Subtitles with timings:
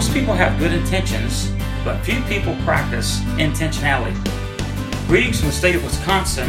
[0.00, 1.52] Most people have good intentions,
[1.84, 4.16] but few people practice intentionality.
[5.06, 6.48] Greetings from the state of Wisconsin.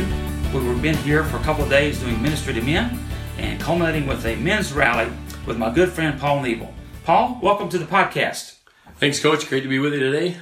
[0.54, 2.98] We've been here for a couple of days doing ministry to men
[3.38, 5.12] and culminating with a men's rally
[5.46, 6.74] with my good friend Paul Nebel.
[7.04, 8.60] Paul, welcome to the podcast.
[8.96, 9.50] Thanks, Coach.
[9.50, 10.38] Great to be with you today.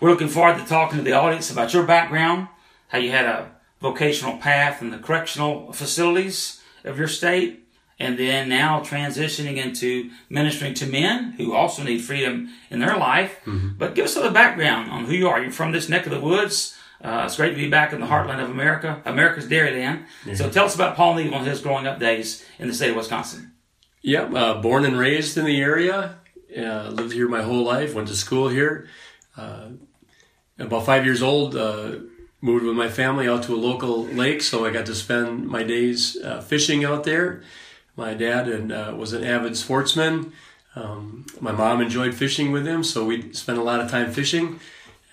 [0.00, 2.48] We're looking forward to talking to the audience about your background,
[2.88, 7.65] how you had a vocational path in the correctional facilities of your state,
[7.98, 13.38] and then now transitioning into ministering to men who also need freedom in their life.
[13.46, 13.78] Mm-hmm.
[13.78, 15.40] But give us a little background on who you are.
[15.40, 16.76] You're from this neck of the woods.
[17.02, 20.04] Uh, it's great to be back in the heartland of America, America's Dairyland.
[20.24, 20.34] Yeah.
[20.34, 22.96] So tell us about Paul Nebel and his growing up days in the state of
[22.96, 23.52] Wisconsin.
[24.02, 26.16] Yep, yeah, uh, born and raised in the area.
[26.56, 27.94] Uh, lived here my whole life.
[27.94, 28.88] Went to school here.
[29.36, 29.70] Uh,
[30.58, 31.96] about five years old, uh,
[32.40, 35.62] moved with my family out to a local lake, so I got to spend my
[35.62, 37.42] days uh, fishing out there.
[37.96, 40.32] My dad and uh, was an avid sportsman.
[40.74, 44.60] Um, my mom enjoyed fishing with him, so we spent a lot of time fishing.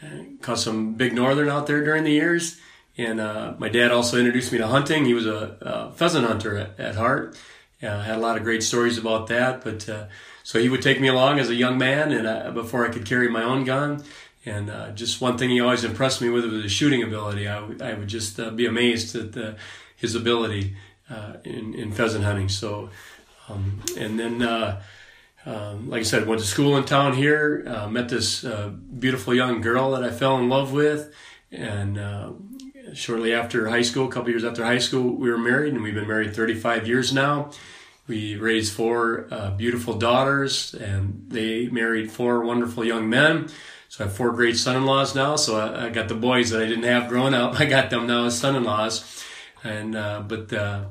[0.04, 2.60] Uh, caught some big northern out there during the years.
[2.98, 5.06] And uh, my dad also introduced me to hunting.
[5.06, 7.38] He was a, a pheasant hunter at, at heart.
[7.82, 9.64] Uh, had a lot of great stories about that.
[9.64, 10.06] But uh,
[10.44, 13.06] so he would take me along as a young man, and uh, before I could
[13.06, 14.04] carry my own gun.
[14.46, 17.48] And uh, just one thing he always impressed me with was his shooting ability.
[17.48, 19.56] I, w- I would just uh, be amazed at the,
[19.96, 20.76] his ability
[21.10, 22.50] uh, in, in pheasant hunting.
[22.50, 22.90] So,
[23.50, 24.82] um, and then, uh,
[25.46, 29.34] um, like I said, went to school in town here, uh, met this uh, beautiful
[29.34, 31.14] young girl that I fell in love with.
[31.52, 32.00] And
[32.94, 35.94] shortly after high school, a couple years after high school, we were married, and we've
[35.94, 37.52] been married 35 years now.
[38.08, 43.50] We raised four beautiful daughters, and they married four wonderful young men.
[43.94, 45.36] So I have four great son-in-laws now.
[45.36, 47.60] So I, I, got the boys that I didn't have growing up.
[47.60, 49.24] I got them now as son-in-laws,
[49.64, 50.86] and uh, but uh,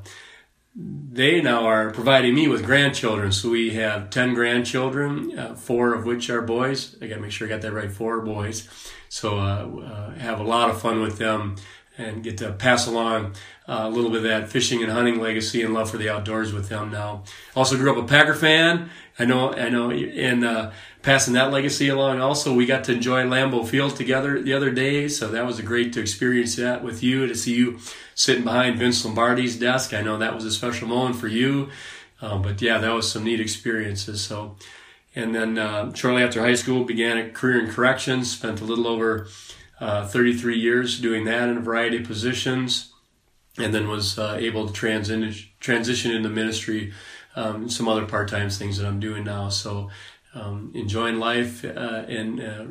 [0.75, 3.31] they now are providing me with grandchildren.
[3.31, 6.95] So we have ten grandchildren, uh, four of which are boys.
[7.01, 7.91] I got to make sure I got that right.
[7.91, 8.67] Four boys.
[9.09, 11.55] So uh, uh, have a lot of fun with them
[11.97, 13.35] and get to pass along
[13.67, 16.51] uh, a little bit of that fishing and hunting legacy and love for the outdoors
[16.51, 17.23] with them now.
[17.55, 18.89] Also grew up a Packer fan.
[19.19, 20.71] I know, I know, and uh,
[21.03, 22.19] passing that legacy along.
[22.19, 25.93] Also, we got to enjoy Lambeau Field together the other day, so that was great
[25.93, 27.27] to experience that with you.
[27.27, 27.79] To see you
[28.15, 31.69] sitting behind Vince Lombardi's desk, I know that was a special moment for you.
[32.21, 34.21] Um, but yeah, that was some neat experiences.
[34.21, 34.55] So,
[35.13, 38.31] and then uh, shortly after high school, began a career in corrections.
[38.31, 39.27] Spent a little over
[39.79, 42.93] uh, 33 years doing that in a variety of positions,
[43.59, 46.93] and then was uh, able to transition transition into ministry.
[47.35, 49.49] Um, some other part time things that I'm doing now.
[49.49, 49.89] So
[50.35, 52.65] um, enjoying life uh, and uh,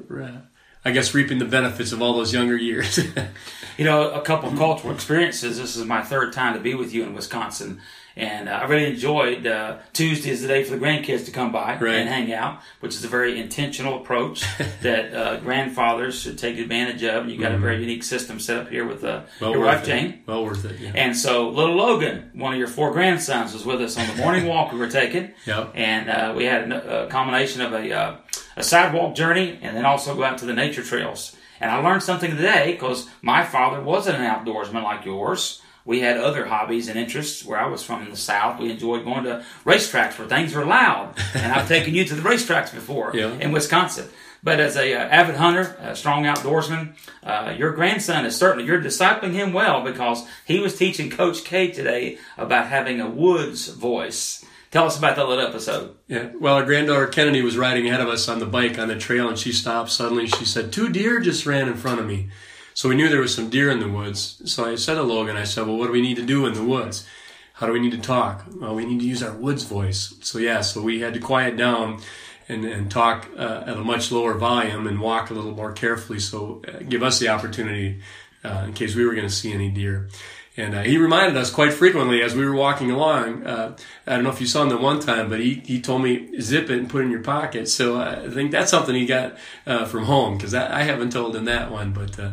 [0.84, 2.98] I guess reaping the benefits of all those younger years.
[3.78, 5.58] you know, a couple of cultural experiences.
[5.58, 7.80] This is my third time to be with you in Wisconsin.
[8.16, 11.52] And uh, I really enjoyed uh, Tuesday is the day for the grandkids to come
[11.52, 11.94] by right.
[11.94, 14.44] and hang out, which is a very intentional approach
[14.82, 17.22] that uh, grandfathers should take advantage of.
[17.22, 17.56] And You got mm-hmm.
[17.56, 20.22] a very unique system set up here with uh, well your wife, Jane.
[20.26, 20.78] Well worth it.
[20.78, 20.92] Yeah.
[20.94, 24.46] And so little Logan, one of your four grandsons, was with us on the morning
[24.46, 25.32] walk we were taking.
[25.46, 25.72] Yep.
[25.74, 28.16] And uh, we had a, a, combination of a, uh,
[28.56, 31.36] a sidewalk journey and then also go out to the nature trails.
[31.60, 36.16] And I learned something today because my father wasn't an outdoorsman like yours we had
[36.16, 37.44] other hobbies and interests.
[37.44, 40.64] Where I was from in the South, we enjoyed going to racetracks where things were
[40.64, 41.16] loud.
[41.34, 43.32] And I've taken you to the racetracks before yeah.
[43.38, 44.08] in Wisconsin.
[44.44, 48.82] But as a uh, avid hunter, a strong outdoorsman, uh, your grandson is certainly you're
[48.82, 54.44] discipling him well because he was teaching Coach K today about having a woods voice.
[54.72, 55.94] Tell us about that little episode.
[56.08, 56.30] Yeah.
[56.40, 59.28] Well, our granddaughter Kennedy was riding ahead of us on the bike on the trail,
[59.28, 60.26] and she stopped suddenly.
[60.26, 62.30] She said, Two deer just ran in front of me.
[62.74, 64.42] So we knew there was some deer in the woods.
[64.50, 66.54] So I said to Logan, I said, well, what do we need to do in
[66.54, 67.06] the woods?
[67.54, 68.44] How do we need to talk?
[68.56, 70.14] Well, we need to use our woods voice.
[70.22, 72.00] So yeah, so we had to quiet down
[72.48, 76.18] and, and talk uh, at a much lower volume and walk a little more carefully.
[76.18, 78.00] So uh, give us the opportunity
[78.44, 80.08] uh, in case we were going to see any deer.
[80.56, 83.46] And uh, he reminded us quite frequently as we were walking along.
[83.46, 83.76] Uh,
[84.06, 86.38] I don't know if you saw him the one time, but he, he told me,
[86.40, 87.70] zip it and put it in your pocket.
[87.70, 91.34] So uh, I think that's something he got uh, from home because I haven't told
[91.34, 91.92] him that one.
[91.92, 92.32] But uh,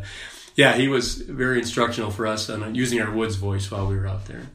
[0.56, 4.08] yeah, he was very instructional for us on using our woods voice while we were
[4.08, 4.50] out there.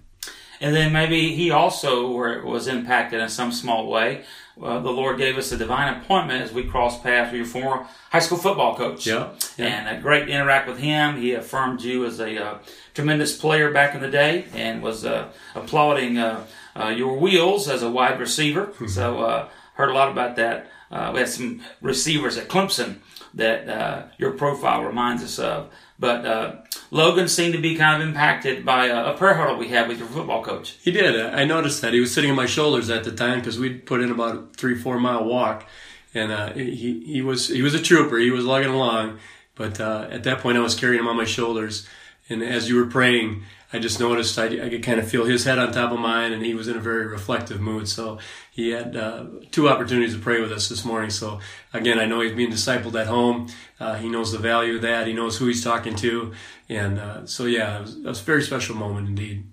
[0.60, 2.06] And then maybe he also
[2.44, 4.24] was impacted in some small way.
[4.56, 8.20] The Lord gave us a divine appointment as we crossed paths with your former high
[8.20, 9.06] school football coach.
[9.06, 9.66] Yeah, yeah.
[9.66, 11.20] And a great interact with him.
[11.20, 12.58] He affirmed you as a uh,
[12.94, 16.46] tremendous player back in the day and was uh, applauding uh,
[16.76, 18.66] uh your wheels as a wide receiver.
[18.66, 18.86] Mm-hmm.
[18.86, 20.70] So uh, heard a lot about that.
[20.90, 22.98] Uh, we had some receivers at Clemson
[23.34, 25.70] that your profile reminds us of.
[25.98, 26.56] But uh,
[26.90, 29.98] Logan seemed to be kind of impacted by a, a, prayer huddle we had with
[29.98, 30.76] your football coach.
[30.82, 31.14] He did.
[31.14, 31.92] I noticed that.
[31.92, 34.42] He was sitting on my shoulders at the time because we'd put in about a
[34.56, 35.66] three, four mile walk.
[36.12, 38.18] and uh, he he was he was a trooper.
[38.18, 39.18] He was lugging along,
[39.54, 41.88] but uh, at that point I was carrying him on my shoulders.
[42.28, 43.44] And as you were praying,
[43.74, 46.32] I just noticed I, I could kind of feel his head on top of mine,
[46.32, 47.88] and he was in a very reflective mood.
[47.88, 48.20] So
[48.52, 51.10] he had uh, two opportunities to pray with us this morning.
[51.10, 51.40] So
[51.72, 53.48] again, I know he's being discipled at home.
[53.80, 55.08] Uh, he knows the value of that.
[55.08, 56.32] He knows who he's talking to,
[56.68, 59.44] and uh, so yeah, it was, it was a very special moment indeed.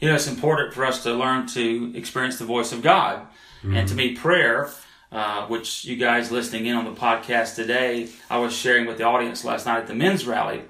[0.00, 3.20] You know, it's important for us to learn to experience the voice of God,
[3.58, 3.76] mm-hmm.
[3.76, 4.68] and to me, prayer.
[5.12, 9.04] Uh, which you guys listening in on the podcast today, I was sharing with the
[9.04, 10.62] audience last night at the men's rally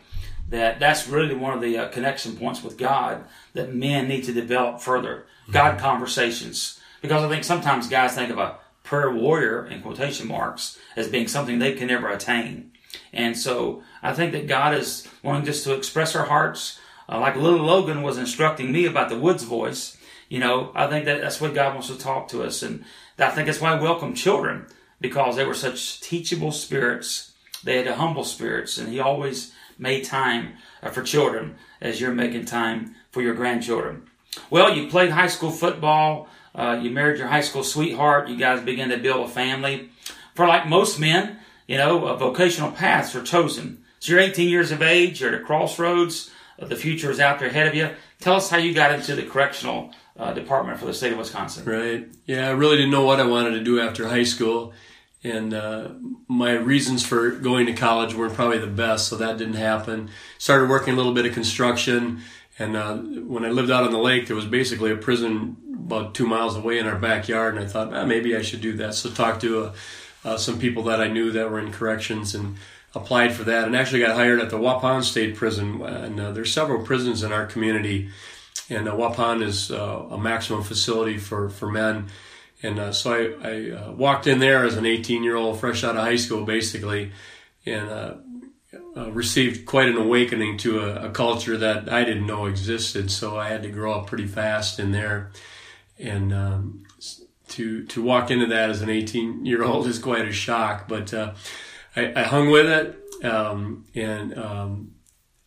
[0.52, 4.34] that that's really one of the uh, connection points with God that men need to
[4.34, 5.24] develop further.
[5.50, 5.84] God mm-hmm.
[5.84, 6.78] conversations.
[7.00, 11.26] Because I think sometimes guys think of a prayer warrior, in quotation marks, as being
[11.26, 12.70] something they can never attain.
[13.14, 16.78] And so I think that God is wanting just to express our hearts.
[17.08, 19.96] Uh, like little Logan was instructing me about the woods voice.
[20.28, 22.62] You know, I think that that's what God wants to talk to us.
[22.62, 22.84] And
[23.18, 24.66] I think that's why I welcome children
[25.00, 27.32] because they were such teachable spirits.
[27.64, 32.46] They had humble spirits and he always made time uh, for children as you're making
[32.46, 34.04] time for your grandchildren.
[34.48, 36.28] Well, you played high school football.
[36.54, 38.28] Uh, you married your high school sweetheart.
[38.28, 39.90] You guys began to build a family.
[40.34, 43.84] For like most men, you know, vocational paths are chosen.
[43.98, 45.20] So you're 18 years of age.
[45.20, 46.30] You're at a crossroads.
[46.58, 47.90] Uh, the future is out there ahead of you.
[48.20, 51.64] Tell us how you got into the correctional uh, department for the state of Wisconsin.
[51.64, 52.08] Right.
[52.26, 54.72] Yeah, I really didn't know what I wanted to do after high school,
[55.24, 55.88] and uh,
[56.26, 60.10] my reasons for going to college weren't probably the best, so that didn't happen.
[60.38, 62.20] Started working a little bit of construction,
[62.58, 66.14] and uh, when I lived out on the lake, there was basically a prison about
[66.14, 68.94] two miles away in our backyard, and I thought ah, maybe I should do that.
[68.94, 69.74] So talked to uh,
[70.24, 72.56] uh, some people that I knew that were in corrections and
[72.94, 75.82] applied for that, and actually got hired at the Waupun State Prison.
[75.82, 78.10] And uh, there's several prisons in our community,
[78.68, 82.08] and uh, Waupun is uh, a maximum facility for for men.
[82.62, 85.82] And uh, so I, I uh, walked in there as an 18 year old, fresh
[85.84, 87.12] out of high school, basically,
[87.66, 88.14] and uh,
[88.96, 93.10] uh, received quite an awakening to a, a, culture that I didn't know existed.
[93.10, 95.32] So I had to grow up pretty fast in there
[95.98, 96.84] and um,
[97.48, 100.88] to to walk into that as an 18 year old is quite a shock.
[100.88, 101.34] But uh,
[101.96, 104.94] I, I, hung with it, um, and um,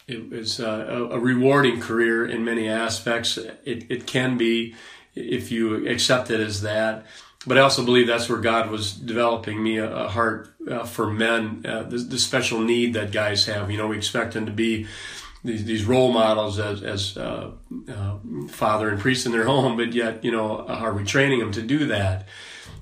[0.07, 3.37] it was uh, a, a, rewarding career in many aspects.
[3.37, 4.75] It, it can be
[5.15, 7.05] if you accept it as that.
[7.47, 11.11] But I also believe that's where God was developing me a, a heart uh, for
[11.11, 13.69] men, uh, the, the special need that guys have.
[13.69, 14.87] You know, we expect them to be
[15.43, 17.51] these, these role models as, as uh,
[17.87, 18.17] uh,
[18.49, 21.61] father and priest in their home, but yet, you know, are we training them to
[21.61, 22.27] do that?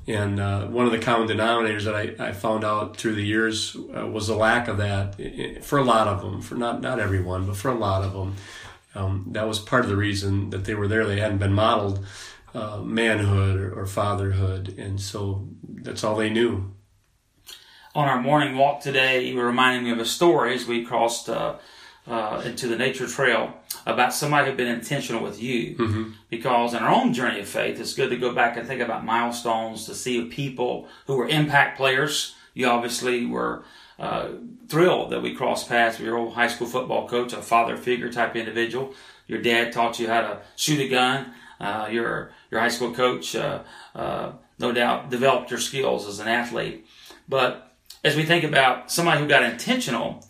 [0.05, 3.75] And uh, one of the common denominators that I, I found out through the years
[3.95, 7.45] uh, was the lack of that for a lot of them, for not, not everyone,
[7.45, 8.35] but for a lot of them.
[8.95, 11.05] Um, that was part of the reason that they were there.
[11.05, 12.05] They hadn't been modeled
[12.53, 16.71] uh, manhood or, or fatherhood, and so that's all they knew.
[17.95, 21.29] On our morning walk today, you were reminding me of a story as we crossed
[21.29, 21.55] uh,
[22.07, 23.53] uh, into the nature trail
[23.85, 25.75] about somebody who'd been intentional with you.
[25.75, 26.11] Mm-hmm.
[26.29, 29.05] Because in our own journey of faith, it's good to go back and think about
[29.05, 32.35] milestones to see people who were impact players.
[32.53, 33.63] You obviously were
[33.99, 34.29] uh,
[34.67, 38.11] thrilled that we crossed paths with your old high school football coach, a father figure
[38.11, 38.93] type individual.
[39.27, 41.33] Your dad taught you how to shoot a gun.
[41.59, 43.63] Uh, your your high school coach, uh,
[43.95, 46.85] uh no doubt, developed your skills as an athlete.
[47.27, 47.71] But
[48.03, 50.25] as we think about somebody who got intentional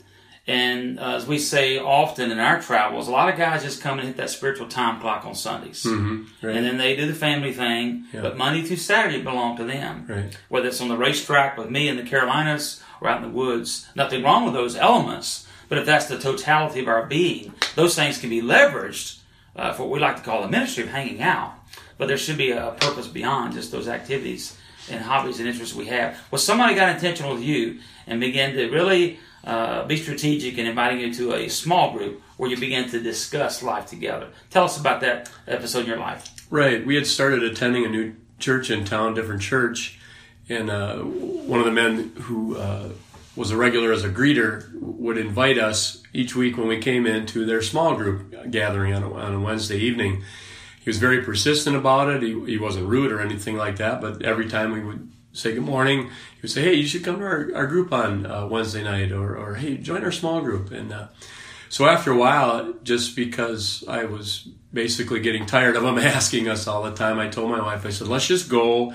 [0.46, 4.00] and uh, as we say often in our travels, a lot of guys just come
[4.00, 5.84] and hit that spiritual time clock on Sundays.
[5.84, 6.56] Mm-hmm, right.
[6.58, 8.22] And then they do the family thing, yeah.
[8.22, 10.06] but Monday through Saturday belong to them.
[10.08, 10.38] Right.
[10.50, 13.88] Whether it's on the racetrack with me in the Carolinas or out in the woods.
[13.96, 18.18] Nothing wrong with those elements, but if that's the totality of our being, those things
[18.18, 19.20] can be leveraged
[19.56, 21.54] uh, for what we like to call the ministry of hanging out.
[21.98, 24.58] But there should be a purpose beyond just those activities
[24.90, 26.20] and hobbies and interests we have.
[26.32, 31.00] Well, somebody got intentional with you and began to really uh, be strategic in inviting
[31.00, 34.30] you to a small group where you begin to discuss life together.
[34.50, 36.30] Tell us about that episode in your life.
[36.50, 36.86] Right.
[36.86, 40.00] We had started attending a new church in town, different church,
[40.50, 41.04] and uh,
[41.46, 42.90] one of the men who uh,
[43.36, 47.46] was a regular as a greeter would invite us each week when we came into
[47.46, 50.24] their small group gathering on a, on a Wednesday evening.
[50.82, 52.22] He was very persistent about it.
[52.22, 55.64] He, he wasn't rude or anything like that, but every time we would say good
[55.64, 56.04] morning.
[56.04, 59.12] He would say, "Hey, you should come to our, our group on uh, Wednesday night,"
[59.12, 61.08] or, or "Hey, join our small group." And uh,
[61.70, 66.68] so after a while, just because I was basically getting tired of him asking us
[66.68, 68.94] all the time, I told my wife, I said, "Let's just go."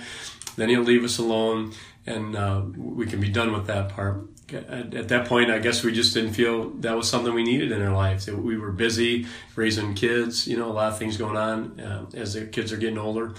[0.57, 1.73] Then he'll leave us alone,
[2.09, 4.29] and uh, we can be done with that part.
[4.51, 7.71] At, at, that point, I guess we just didn't feel that was something we needed
[7.71, 8.27] in our lives.
[8.27, 12.33] We were busy raising kids, you know, a lot of things going on uh, as
[12.33, 13.35] the kids are getting older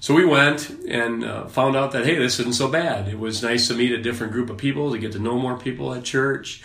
[0.00, 3.08] so we went and uh, found out that hey, this isn't so bad.
[3.08, 5.58] It was nice to meet a different group of people, to get to know more
[5.58, 6.62] people at church.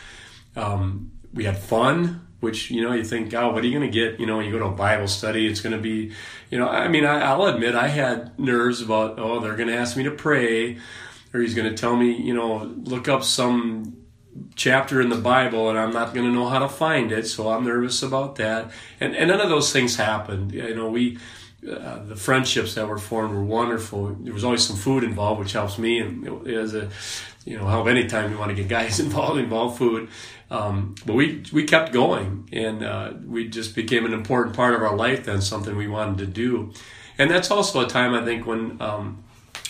[0.56, 3.94] Um, we had fun, which you know you think, oh, what are you going to
[3.94, 4.20] get?
[4.20, 6.12] You know, when you go to a Bible study, it's going to be,
[6.50, 9.76] you know, I mean, I, will admit I had nerves about, oh, they're going to
[9.76, 10.78] ask me to pray,
[11.34, 13.98] or he's going to tell me, you know, look up some
[14.56, 17.50] chapter in the Bible and I'm not going to know how to find it, so
[17.50, 18.72] I'm nervous about that.
[19.00, 20.54] And, and none of those things happened.
[20.54, 21.18] You know, we
[21.70, 24.16] uh, the friendships that were formed were wonderful.
[24.16, 26.90] There was always some food involved, which helps me, and as a
[27.46, 30.10] you know help anytime you want to get guys involved involve food.
[30.50, 34.82] Um, but we we kept going, and uh, we just became an important part of
[34.82, 35.26] our life.
[35.26, 36.74] Then something we wanted to do,
[37.20, 38.82] and that's also a time I think when.
[38.82, 39.24] Um,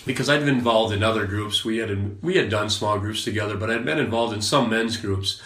[0.05, 3.57] because I'd been involved in other groups, we had we had done small groups together,
[3.57, 5.41] but I'd been involved in some men's groups,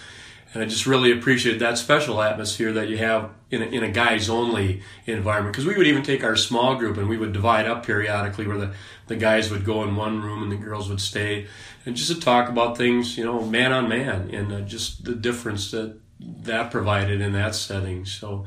[0.53, 3.91] and I just really appreciated that special atmosphere that you have in a, in a
[3.91, 5.53] guys only environment.
[5.53, 8.57] Because we would even take our small group and we would divide up periodically where
[8.57, 8.74] the,
[9.07, 11.47] the guys would go in one room and the girls would stay.
[11.85, 15.15] And just to talk about things, you know, man on man and uh, just the
[15.15, 18.05] difference that that provided in that setting.
[18.05, 18.45] So,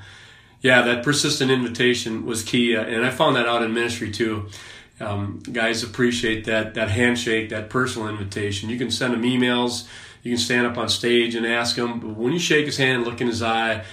[0.63, 2.75] yeah, that persistent invitation was key.
[2.75, 4.49] Uh, and I found that out in ministry too.
[5.01, 8.69] Um, guys appreciate that, that handshake, that personal invitation.
[8.69, 9.87] You can send them emails
[10.23, 12.01] you can stand up on stage and ask him.
[12.01, 13.85] But when you shake his hand, look in his eye,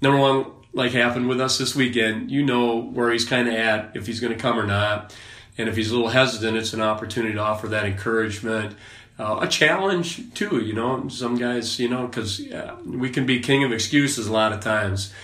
[0.00, 3.96] number one, like happened with us this weekend, you know where he's kind of at,
[3.96, 5.14] if he's going to come or not.
[5.58, 8.76] And if he's a little hesitant, it's an opportunity to offer that encouragement.
[9.18, 11.08] Uh, a challenge too, you know.
[11.08, 14.60] Some guys, you know, because uh, we can be king of excuses a lot of
[14.60, 15.14] times.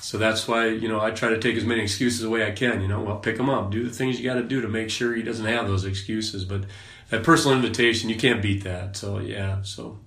[0.00, 2.80] So that's why, you know, I try to take as many excuses away I can.
[2.80, 4.90] You know, well, pick them up, do the things you got to do to make
[4.90, 6.44] sure he doesn't have those excuses.
[6.44, 6.64] But
[7.10, 8.96] that personal invitation, you can't beat that.
[8.96, 9.98] So yeah, so.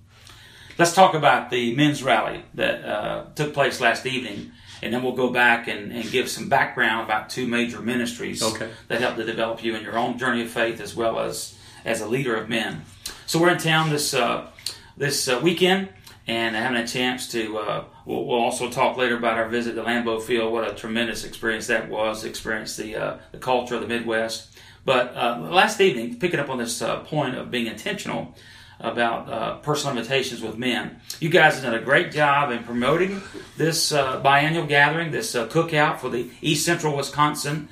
[0.78, 5.14] Let's talk about the men's rally that uh, took place last evening, and then we'll
[5.14, 8.70] go back and, and, give some background about two major ministries okay.
[8.88, 12.00] that helped to develop you in your own journey of faith as well as as
[12.00, 12.82] a leader of men.
[13.26, 14.50] So we're in town this uh,
[14.96, 15.90] this uh, weekend
[16.26, 17.58] and having a chance to.
[17.58, 20.52] Uh, we'll, we'll, also talk later about our visit to Lambeau Field.
[20.52, 22.24] What a tremendous experience that was!
[22.24, 24.52] Experience the uh, the culture of the Midwest
[24.84, 28.34] but uh, last evening, picking up on this uh, point of being intentional
[28.80, 33.22] about uh, personal invitations with men, you guys have done a great job in promoting
[33.56, 37.68] this uh, biannual gathering, this cookout for the East Central Wisconsin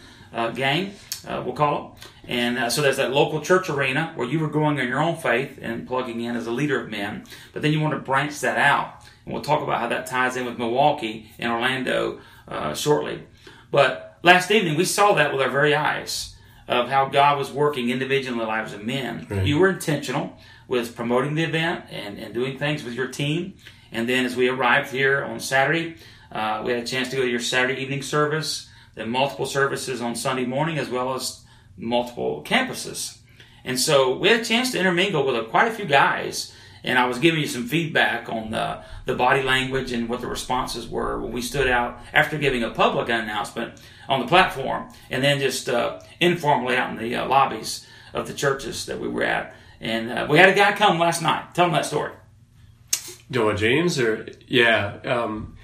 [1.26, 2.08] uh, we'll call it.
[2.30, 5.58] And so there's that local church arena where you were growing in your own faith
[5.60, 8.58] and plugging in as a leader of men, but then you want to branch that
[8.58, 9.04] out.
[9.24, 12.20] And we'll talk about how that ties in with Milwaukee and Orlando
[12.74, 13.22] shortly.
[13.70, 16.36] But last evening, we saw that with our very eyes
[16.68, 19.26] of how God was working individually in the lives of men.
[19.44, 20.36] You were intentional
[20.68, 23.54] with promoting the event and, and doing things with your team.
[23.90, 25.96] And then as we arrived here on Saturday,
[26.30, 30.00] uh, we had a chance to go to your Saturday evening service, then multiple services
[30.00, 31.44] on Sunday morning, as well as
[31.76, 33.18] multiple campuses.
[33.64, 36.54] And so we had a chance to intermingle with a, quite a few guys.
[36.82, 40.26] And I was giving you some feedback on the, the body language and what the
[40.26, 43.74] responses were when we stood out after giving a public announcement
[44.08, 48.34] on the platform, and then just uh, informally out in the uh, lobbies of the
[48.34, 49.54] churches that we were at.
[49.80, 51.54] And uh, we had a guy come last night.
[51.54, 52.12] Tell him that story.
[53.28, 55.56] Noah James, or yeah, um,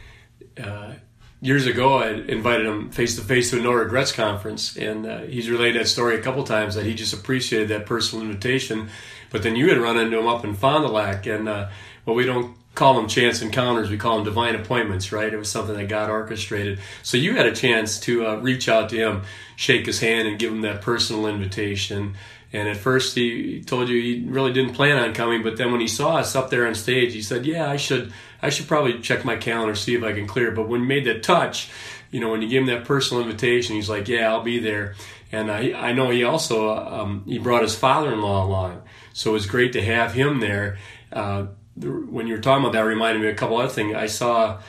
[0.63, 0.93] uh,
[1.41, 5.21] years ago I invited him face to face to a no regrets conference, and uh,
[5.21, 8.89] he's relayed that story a couple times that he just appreciated that personal invitation.
[9.31, 11.69] But then you had run into him up in Fond du Lac, and uh,
[12.05, 13.91] well, we don't call them chance encounters.
[13.91, 15.33] We call them divine appointments, right?
[15.33, 16.79] It was something that God orchestrated.
[17.03, 19.23] So you had a chance to uh, reach out to him,
[19.57, 22.15] shake his hand, and give him that personal invitation.
[22.53, 25.81] And at first, he told you he really didn't plan on coming, but then when
[25.81, 29.01] he saw us up there on stage, he said, "Yeah, I should, I should probably
[29.01, 31.71] check my calendar, see if I can clear." But when you made that touch,
[32.11, 34.95] you know, when you gave him that personal invitation, he's like, "Yeah, I'll be there."
[35.33, 39.47] And I, I know he also um, he brought his father-in-law along, so it was
[39.47, 40.79] great to have him there.
[41.13, 43.95] Uh, when you were talking about that, reminded me of a couple other things.
[43.95, 44.61] I saw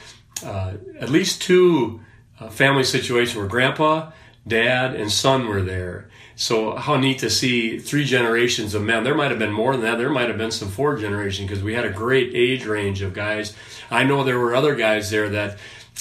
[0.43, 2.01] uh, at least two
[2.39, 4.11] uh, family situations where grandpa,
[4.47, 6.09] dad, and son were there.
[6.37, 9.03] So how neat to see three generations of men.
[9.03, 9.97] There might have been more than that.
[9.97, 13.13] There might have been some four generations because we had a great age range of
[13.13, 13.55] guys.
[13.89, 15.57] I know there were other guys there that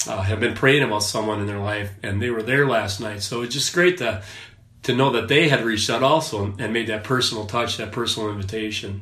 [0.07, 3.23] uh, have been praying about someone in their life, and they were there last night.
[3.23, 4.23] So it's just great to
[4.83, 8.29] to know that they had reached out also and made that personal touch, that personal
[8.29, 9.01] invitation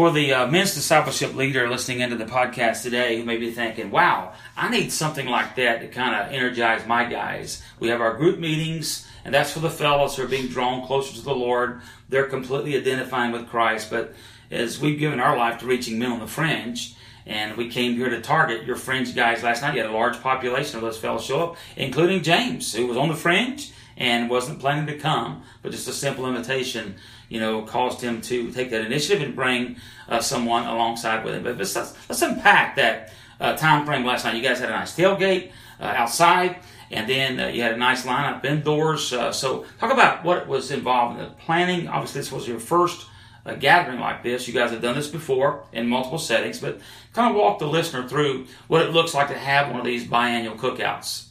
[0.00, 3.90] for the uh, men's discipleship leader listening into the podcast today who may be thinking,
[3.90, 7.62] wow, I need something like that to kind of energize my guys.
[7.80, 11.14] We have our group meetings, and that's for the fellows who are being drawn closer
[11.14, 11.80] to the Lord.
[12.08, 13.90] They're completely identifying with Christ.
[13.90, 14.14] But
[14.50, 16.94] as we've given our life to reaching men on the fringe,
[17.26, 20.20] and we came here to target your fringe guys last night, you had a large
[20.20, 24.58] population of those fellows show up, including James, who was on the fringe and wasn't
[24.58, 26.94] planning to come, but just a simple invitation,
[27.28, 29.76] you know, caused him to take that initiative and bring
[30.08, 31.44] uh, someone alongside with him.
[31.44, 34.34] But let's, let's unpack that uh, time frame last night.
[34.34, 36.56] You guys had a nice tailgate uh, outside,
[36.90, 39.12] and then uh, you had a nice lineup indoors.
[39.12, 41.88] Uh, so, talk about what was involved in the planning.
[41.88, 43.06] Obviously, this was your first
[43.44, 44.46] a gathering like this.
[44.46, 46.80] You guys have done this before in multiple settings, but
[47.12, 50.06] kind of walk the listener through what it looks like to have one of these
[50.06, 51.26] biannual cookouts.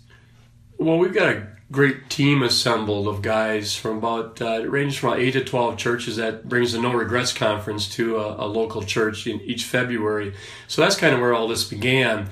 [0.78, 5.10] Well, we've got a great team assembled of guys from about uh, it ranges from
[5.10, 8.82] about eight to twelve churches that brings the No Regrets Conference to a, a local
[8.82, 10.34] church in each February.
[10.68, 12.30] So that's kind of where all this began.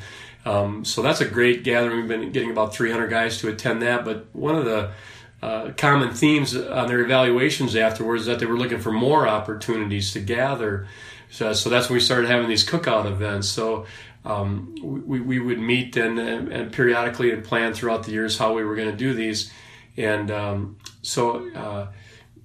[0.48, 1.98] Um, so that's a great gathering.
[1.98, 4.06] We've been getting about 300 guys to attend that.
[4.06, 4.92] But one of the
[5.42, 10.22] uh, common themes on their evaluations afterwards that they were looking for more opportunities to
[10.22, 10.88] gather.
[11.30, 13.50] So, so that's when we started having these cookout events.
[13.50, 13.88] So
[14.24, 18.63] um, we, we would meet and, and periodically and plan throughout the years how we
[18.63, 19.51] were going to do these.
[19.98, 21.88] And um, so uh,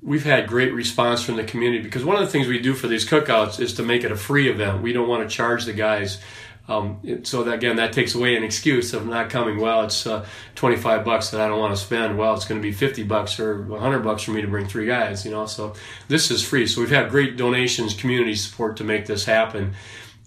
[0.02, 2.88] we've had great response from the community because one of the things we do for
[2.88, 4.82] these cookouts is to make it a free event.
[4.82, 6.20] We don't want to charge the guys
[6.68, 9.58] um, it, so that, again, that takes away an excuse of not coming.
[9.58, 12.16] Well, it's uh, 25 bucks that I don't want to spend.
[12.16, 14.86] Well, it's going to be 50 bucks or 100 bucks for me to bring three
[14.86, 15.24] guys.
[15.24, 15.74] You know, so
[16.06, 16.66] this is free.
[16.68, 19.74] So we've had great donations, community support to make this happen,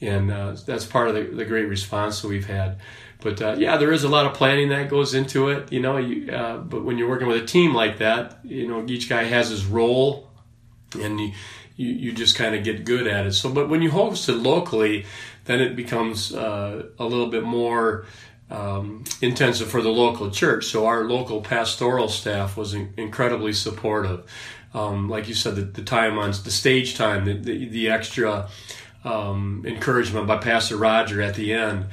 [0.01, 2.79] and uh, that's part of the, the, great response that we've had.
[3.21, 5.71] But uh, yeah, there is a lot of planning that goes into it.
[5.71, 8.85] You know, you, uh, but when you're working with a team like that, you know,
[8.87, 10.29] each guy has his role,
[10.99, 11.31] and you
[11.77, 13.33] you, you just kind of get good at it.
[13.33, 15.05] So, but when you host it locally,
[15.45, 18.05] then it becomes uh, a little bit more
[18.49, 20.65] um, intensive for the local church.
[20.65, 24.29] So our local pastoral staff was in, incredibly supportive.
[24.73, 28.49] Um, like you said, the, the, time on the stage time, the, the, the extra
[29.03, 31.85] um, encouragement by Pastor Roger at the end.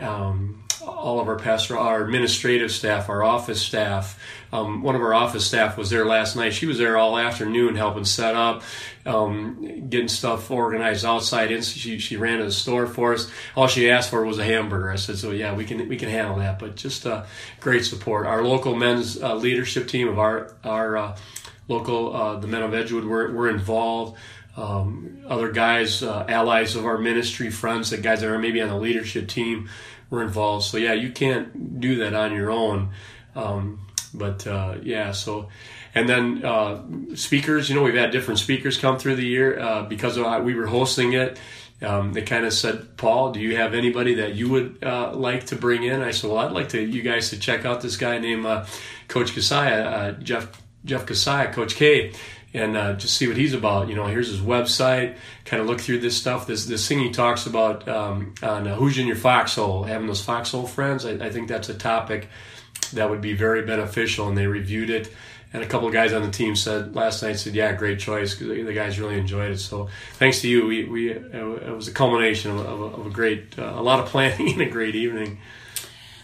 [0.00, 4.18] Um, all of our pastor, our administrative staff, our office staff.
[4.52, 6.52] Um, one of our office staff was there last night.
[6.52, 8.62] She was there all afternoon helping set up,
[9.06, 11.50] um, getting stuff organized outside.
[11.50, 13.30] And she she ran to the store for us.
[13.56, 14.90] All she asked for was a hamburger.
[14.90, 16.58] I said, so yeah, we can we can handle that.
[16.58, 17.24] But just uh,
[17.60, 18.26] great support.
[18.26, 21.16] Our local men's uh, leadership team of our our uh,
[21.68, 24.18] local uh, the men of Edgewood were were involved.
[24.54, 28.68] Um, other guys, uh, allies of our ministry, friends, the guys that are maybe on
[28.68, 29.70] the leadership team
[30.12, 30.66] were involved.
[30.66, 32.90] So yeah, you can't do that on your own.
[33.34, 33.80] Um,
[34.14, 35.48] but uh, yeah, so
[35.94, 36.82] and then uh,
[37.16, 37.68] speakers.
[37.68, 40.66] You know, we've had different speakers come through the year uh, because of, we were
[40.66, 41.40] hosting it.
[41.80, 45.46] Um, they kind of said, Paul, do you have anybody that you would uh, like
[45.46, 46.00] to bring in?
[46.00, 48.66] I said, well, I'd like to you guys to check out this guy named uh,
[49.08, 52.12] Coach Kasaya, uh, Jeff Jeff Kasaya, Coach K
[52.54, 53.88] and uh, just see what he's about.
[53.88, 55.16] You know, here's his website.
[55.44, 56.46] Kind of look through this stuff.
[56.46, 60.22] This this thing he talks about um, on uh, who's in your foxhole, having those
[60.22, 61.04] foxhole friends.
[61.04, 62.28] I, I, think that's a topic
[62.92, 65.12] that would be very beneficial, and they reviewed it.
[65.54, 68.34] And a couple of guys on the team said last night said, "Yeah, great choice."
[68.34, 69.58] Because the guys really enjoyed it.
[69.58, 73.58] So thanks to you, we, we it was a culmination of, of, of a great,
[73.58, 75.38] uh, a lot of planning and a great evening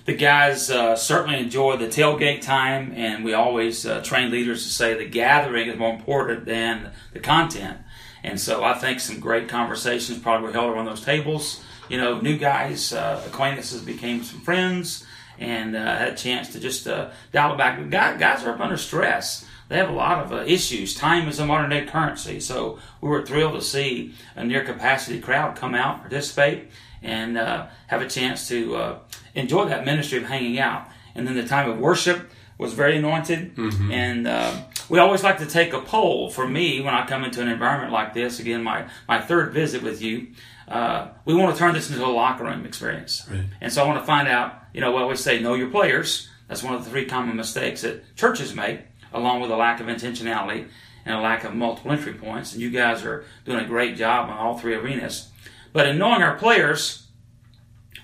[0.08, 4.70] the guys uh, certainly enjoy the tailgate time, and we always uh, train leaders to
[4.70, 7.76] say the gathering is more important than the content.
[8.22, 11.62] And so I think some great conversations probably were held around those tables.
[11.90, 15.04] You know, new guys, uh, acquaintances became some friends,
[15.38, 17.90] and uh, had a chance to just uh, dial it back.
[18.18, 19.44] Guys, are up under stress.
[19.68, 20.94] They have a lot of uh, issues.
[20.94, 25.20] Time is a modern day currency, so we were thrilled to see a near capacity
[25.20, 26.70] crowd come out, participate,
[27.02, 28.98] and have a chance to
[29.34, 30.88] enjoy that ministry of hanging out.
[31.14, 33.54] And then the time of worship was very anointed.
[33.56, 33.92] Mm-hmm.
[33.92, 34.54] And uh,
[34.88, 37.92] we always like to take a poll for me when I come into an environment
[37.92, 38.40] like this.
[38.40, 40.28] Again, my, my third visit with you.
[40.66, 43.26] Uh, we want to turn this into a locker room experience.
[43.30, 43.44] Right.
[43.60, 46.28] And so I want to find out, you know, we always say know your players.
[46.46, 48.80] That's one of the three common mistakes that churches make,
[49.12, 50.68] along with a lack of intentionality
[51.06, 52.52] and a lack of multiple entry points.
[52.52, 55.30] And you guys are doing a great job on all three arenas.
[55.72, 57.06] But in knowing our players,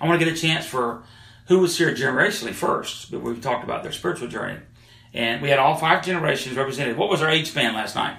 [0.00, 1.03] I want to get a chance for
[1.48, 4.59] who was here generationally first, but we've talked about their spiritual journey.
[5.12, 6.96] And we had all five generations represented.
[6.96, 8.16] What was our age span last night?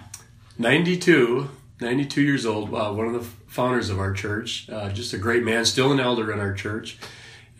[0.57, 1.49] 92,
[1.81, 5.43] 92 years old, uh, one of the founders of our church, uh, just a great
[5.43, 6.97] man, still an elder in our church,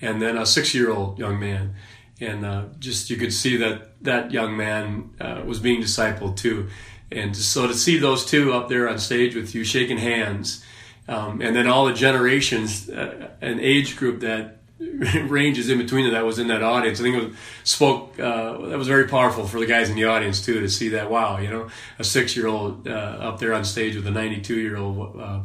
[0.02, 1.76] and then a six year old young man.
[2.22, 6.70] And uh, just you could see that that young man uh, was being discipled too.
[7.12, 10.64] And so to see those two up there on stage with you shaking hands,
[11.08, 16.26] um, and then all the generations, uh, an age group that ranges in between that
[16.26, 17.00] was in that audience.
[17.00, 20.06] I think it was, spoke uh, that was very powerful for the guys in the
[20.06, 21.10] audience too to see that.
[21.10, 24.42] Wow, you know, a six year old uh, up there on stage with a ninety
[24.42, 25.20] two year old.
[25.20, 25.44] Uh,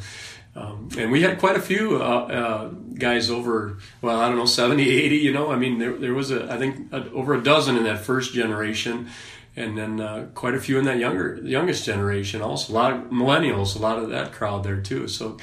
[0.56, 2.68] um, and we had quite a few uh, uh,
[2.98, 5.52] guys over, well, I don't know, 70, 80, you know.
[5.52, 8.34] I mean, there, there was, a, I think, a, over a dozen in that first
[8.34, 9.08] generation.
[9.56, 12.42] And then uh, quite a few in that younger, youngest generation.
[12.42, 15.08] Also, a lot of millennials, a lot of that crowd there too.
[15.08, 15.38] So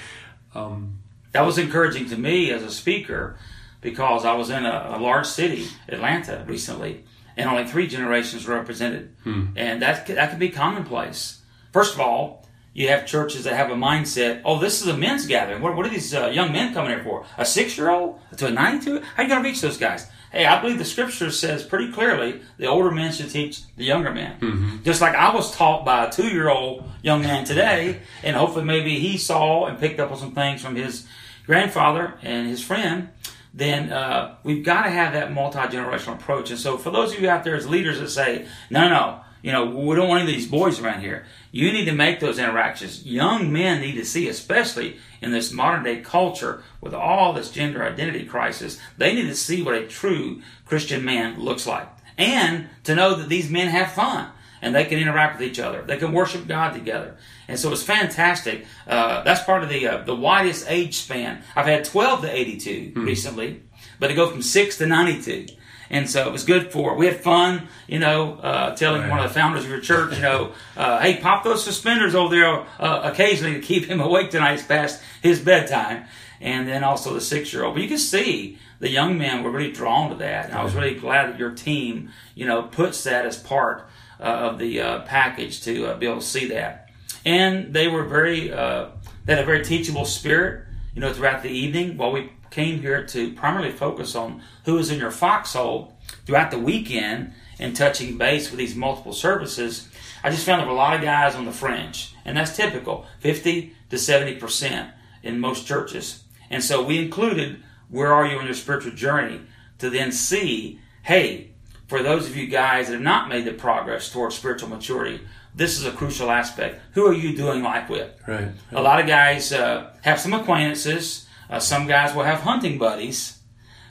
[0.55, 0.99] um,
[1.31, 3.37] that was encouraging to me as a speaker
[3.81, 7.03] because I was in a, a large city, Atlanta, recently,
[7.35, 9.47] and only three generations were represented, hmm.
[9.55, 11.41] and that that can be commonplace.
[11.71, 15.25] First of all, you have churches that have a mindset, oh, this is a men's
[15.25, 15.63] gathering.
[15.63, 17.25] What, what are these uh, young men coming here for?
[17.37, 19.01] A six year old to a 92?
[19.01, 20.07] How are you going to reach those guys?
[20.31, 24.11] Hey, I believe the scripture says pretty clearly the older men should teach the younger
[24.11, 24.39] men.
[24.39, 24.83] Mm-hmm.
[24.83, 28.65] Just like I was taught by a two year old young man today, and hopefully
[28.65, 31.07] maybe he saw and picked up on some things from his
[31.45, 33.09] grandfather and his friend
[33.57, 36.51] then uh, we've got to have that multi generational approach.
[36.51, 39.21] And so, for those of you out there as leaders that say, no, no, no,
[39.41, 41.25] you know, we don't want any of these boys around here.
[41.57, 43.03] You need to make those interactions.
[43.03, 47.83] Young men need to see, especially in this modern day culture with all this gender
[47.83, 51.89] identity crisis, they need to see what a true Christian man looks like.
[52.15, 54.29] And to know that these men have fun
[54.61, 55.81] and they can interact with each other.
[55.81, 57.17] They can worship God together.
[57.47, 58.67] And so it's fantastic.
[58.85, 61.41] Uh, that's part of the uh, the widest age span.
[61.55, 63.03] I've had 12 to 82 hmm.
[63.03, 63.63] recently,
[63.99, 65.47] but it go from 6 to 92.
[65.89, 66.95] And so it was good for.
[66.95, 69.09] We had fun, you know, uh, telling right.
[69.09, 72.35] one of the founders of your church, you know, uh, hey, pop those suspenders over
[72.35, 76.05] there uh, occasionally to keep him awake tonight past his bedtime.
[76.39, 77.75] And then also the six year old.
[77.75, 80.45] But you can see the young men were really drawn to that.
[80.45, 83.87] And I was really glad that your team, you know, puts that as part
[84.19, 86.89] uh, of the uh, package to uh, be able to see that.
[87.25, 91.97] And they were very, they had a very teachable spirit, you know, throughout the evening
[91.97, 95.93] while we came here to primarily focus on who is in your foxhole
[96.25, 99.87] throughout the weekend and touching base with these multiple services,
[100.23, 102.13] I just found there were a lot of guys on the fringe.
[102.25, 104.91] And that's typical 50 to 70%
[105.23, 106.23] in most churches.
[106.49, 109.41] And so we included where are you on your spiritual journey
[109.79, 111.51] to then see, hey,
[111.87, 115.21] for those of you guys that have not made the progress towards spiritual maturity,
[115.55, 116.81] this is a crucial aspect.
[116.93, 118.11] Who are you doing life with?
[118.27, 118.45] Right.
[118.45, 118.53] right.
[118.71, 123.39] A lot of guys uh, have some acquaintances uh, some guys will have hunting buddies,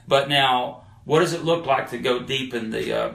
[0.06, 3.12] but now what does it look like to go deep in the uh,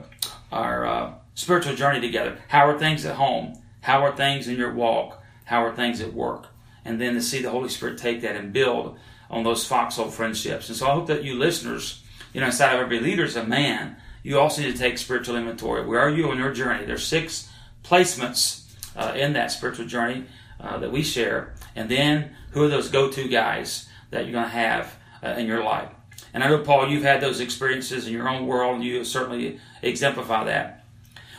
[0.51, 2.37] our uh, spiritual journey together?
[2.47, 3.61] How are things at home?
[3.81, 5.21] How are things in your walk?
[5.45, 6.47] How are things at work?
[6.85, 8.97] And then to see the Holy Spirit take that and build
[9.29, 10.69] on those foxhole friendships.
[10.69, 13.45] And so I hope that you listeners, you know, inside of every leader is a
[13.45, 13.97] man.
[14.23, 15.85] You also need to take spiritual inventory.
[15.85, 16.85] Where are you on your journey?
[16.85, 17.49] There's six
[17.83, 20.25] placements uh, in that spiritual journey
[20.59, 21.53] uh, that we share.
[21.75, 23.87] And then who are those go-to guys?
[24.11, 25.89] That you're going to have uh, in your life.
[26.33, 29.59] And I know, Paul, you've had those experiences in your own world, and you certainly
[29.81, 30.85] exemplify that.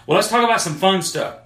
[0.06, 1.38] Well, let's talk about some fun stuff.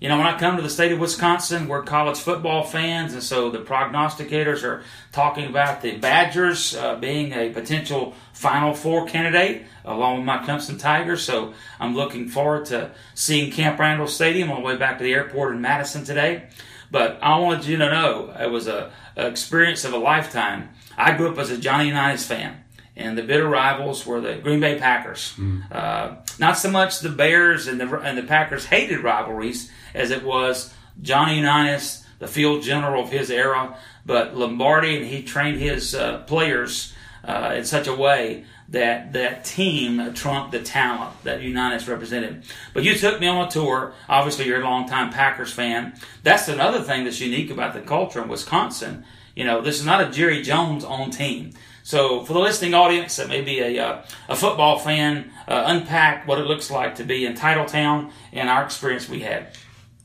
[0.00, 3.22] You know, when I come to the state of Wisconsin, we're college football fans, and
[3.22, 9.64] so the prognosticators are talking about the Badgers uh, being a potential Final Four candidate,
[9.84, 11.22] along with my Clemson Tigers.
[11.22, 15.14] So I'm looking forward to seeing Camp Randall Stadium on the way back to the
[15.14, 16.48] airport in Madison today.
[16.94, 20.68] But I wanted you to know it was a, a experience of a lifetime.
[20.96, 22.62] I grew up as a Johnny Unitas fan
[22.94, 25.34] and the bitter rivals were the Green Bay Packers.
[25.36, 25.64] Mm.
[25.72, 30.22] Uh, not so much the Bears and the and the Packers hated rivalries as it
[30.22, 33.76] was Johnny Unitas, the field general of his era,
[34.06, 39.44] but Lombardi and he trained his uh, players uh, in such a way that that
[39.44, 42.44] team trumped the talent that Unitas represented.
[42.72, 43.92] But you took me on a tour.
[44.08, 45.94] Obviously, you're a longtime Packers fan.
[46.22, 49.04] That's another thing that's unique about the culture in Wisconsin.
[49.36, 51.52] You know, this is not a Jerry Jones owned team.
[51.82, 56.26] So, for the listening audience that may be a, uh, a football fan, uh, unpack
[56.26, 59.48] what it looks like to be in Titletown and our experience we had.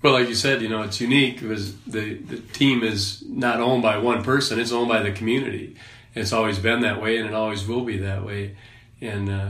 [0.01, 3.81] Well, like you said, you know, it's unique because the, the team is not owned
[3.81, 5.77] by one person, it's owned by the community.
[6.15, 8.55] It's always been that way, and it always will be that way.
[9.01, 9.49] And uh,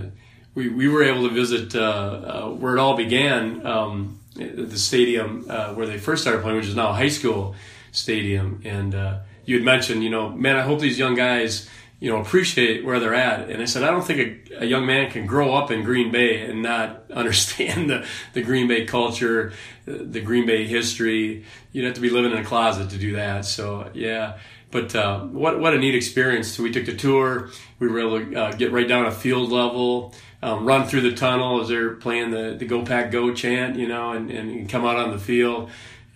[0.56, 5.46] we we were able to visit uh, uh, where it all began, um, the stadium
[5.50, 7.56] uh, where they first started playing, which is now a high school
[7.92, 8.62] stadium.
[8.64, 11.70] And uh, you had mentioned, you know, man, I hope these young guys
[12.00, 13.50] you know, appreciate where they're at.
[13.50, 16.12] And I said, I don't think a, a, young man can grow up in Green
[16.12, 19.52] Bay and not understand the, the Green Bay culture,
[19.86, 21.44] the Green Bay history.
[21.74, 23.44] You'd have to be living in a closet to do that.
[23.46, 24.38] So, yeah,
[24.72, 26.50] but uh, what what a neat experience!
[26.50, 27.50] So we took the tour.
[27.80, 31.14] We were able to uh, get right down a field level, um, run through the
[31.14, 34.86] tunnel as they're playing the, the "Go Pack Go" chant, you know, and, and come
[34.86, 35.70] out on the field.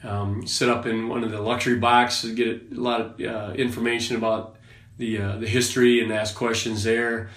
[0.03, 4.17] Um, sit up in one of the luxury boxes, get a lot of uh, information
[4.17, 4.57] about
[4.97, 7.29] the uh, the history, and ask questions there.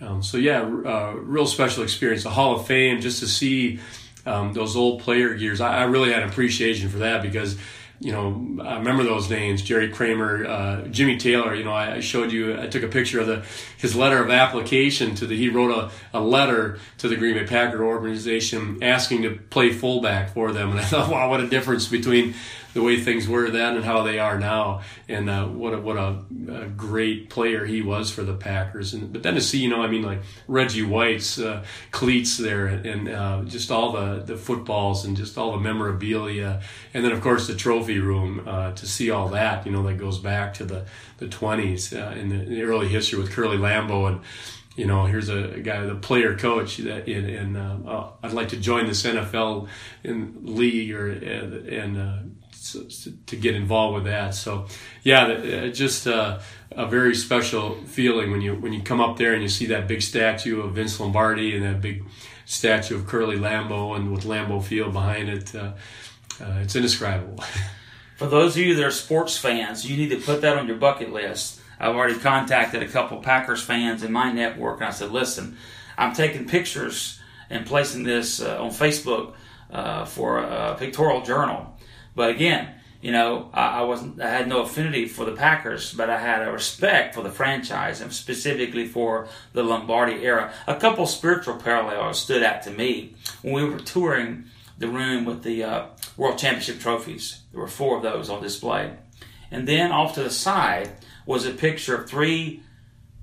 [0.00, 2.22] Um, so yeah, uh, real special experience.
[2.22, 3.80] The Hall of Fame, just to see
[4.24, 5.60] um, those old player gears.
[5.60, 7.58] I, I really had appreciation for that because
[8.00, 11.54] you know, I remember those names: Jerry Kramer, uh, Jimmy Taylor.
[11.54, 12.58] You know, I, showed you.
[12.58, 13.44] I took a picture of the
[13.76, 15.36] his letter of application to the.
[15.36, 20.32] He wrote a, a letter to the Green Bay Packer organization asking to play fullback
[20.32, 22.34] for them, and I thought, wow, what a difference between
[22.74, 25.96] the way things were then and how they are now, and uh, what a, what
[25.96, 28.94] a, a, great player he was for the Packers.
[28.94, 32.66] And but then to see, you know, I mean, like Reggie White's uh, cleats there,
[32.66, 36.62] and uh, just all the the footballs and just all the memorabilia,
[36.94, 39.98] and then of course the trophy room uh, to see all that, you know, that
[39.98, 40.84] goes back to the
[41.18, 44.08] the 20s uh, in, the, in the early history with Curly Lambeau.
[44.08, 44.20] And
[44.76, 48.56] you know, here's a, guy, the player coach that in, in uh, I'd like to
[48.56, 49.68] join this NFL
[50.04, 52.18] in league or and uh,
[53.26, 54.34] to get involved with that.
[54.34, 54.66] So,
[55.02, 59.32] yeah, uh, just uh, a very special feeling when you when you come up there
[59.32, 62.04] and you see that big statue of Vince Lombardi and that big
[62.44, 65.54] statue of Curly Lambeau and with Lambeau Field behind it.
[65.54, 65.72] Uh,
[66.40, 67.42] uh, it's indescribable.
[68.16, 70.76] For those of you that are sports fans, you need to put that on your
[70.76, 71.60] bucket list.
[71.78, 75.56] I've already contacted a couple Packers fans in my network, and I said, "Listen,
[75.96, 77.18] I'm taking pictures
[77.48, 79.34] and placing this uh, on Facebook
[80.06, 81.69] for a pictorial journal."
[82.20, 82.68] But again,
[83.00, 86.46] you know, I, I, wasn't, I had no affinity for the Packers, but I had
[86.46, 90.52] a respect for the franchise and specifically for the Lombardi era.
[90.66, 94.44] A couple spiritual parallels stood out to me when we were touring
[94.76, 95.86] the room with the uh,
[96.18, 97.40] World Championship trophies.
[97.52, 98.92] There were four of those on display.
[99.50, 100.90] And then off to the side
[101.24, 102.62] was a picture of three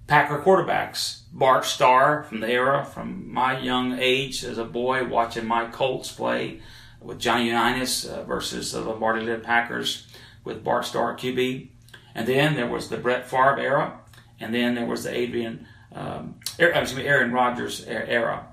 [0.08, 1.20] Packer quarterbacks.
[1.32, 6.12] Bart Starr from the era, from my young age as a boy watching my Colts
[6.12, 6.62] play
[7.08, 10.06] with Johnny Unitas uh, versus the Lombardi led Packers
[10.44, 11.70] with Bart Starr QB.
[12.14, 14.02] And then there was the Brett Favre era.
[14.42, 18.48] And then there was the Adrian, um, excuse me, Aaron Rodgers era.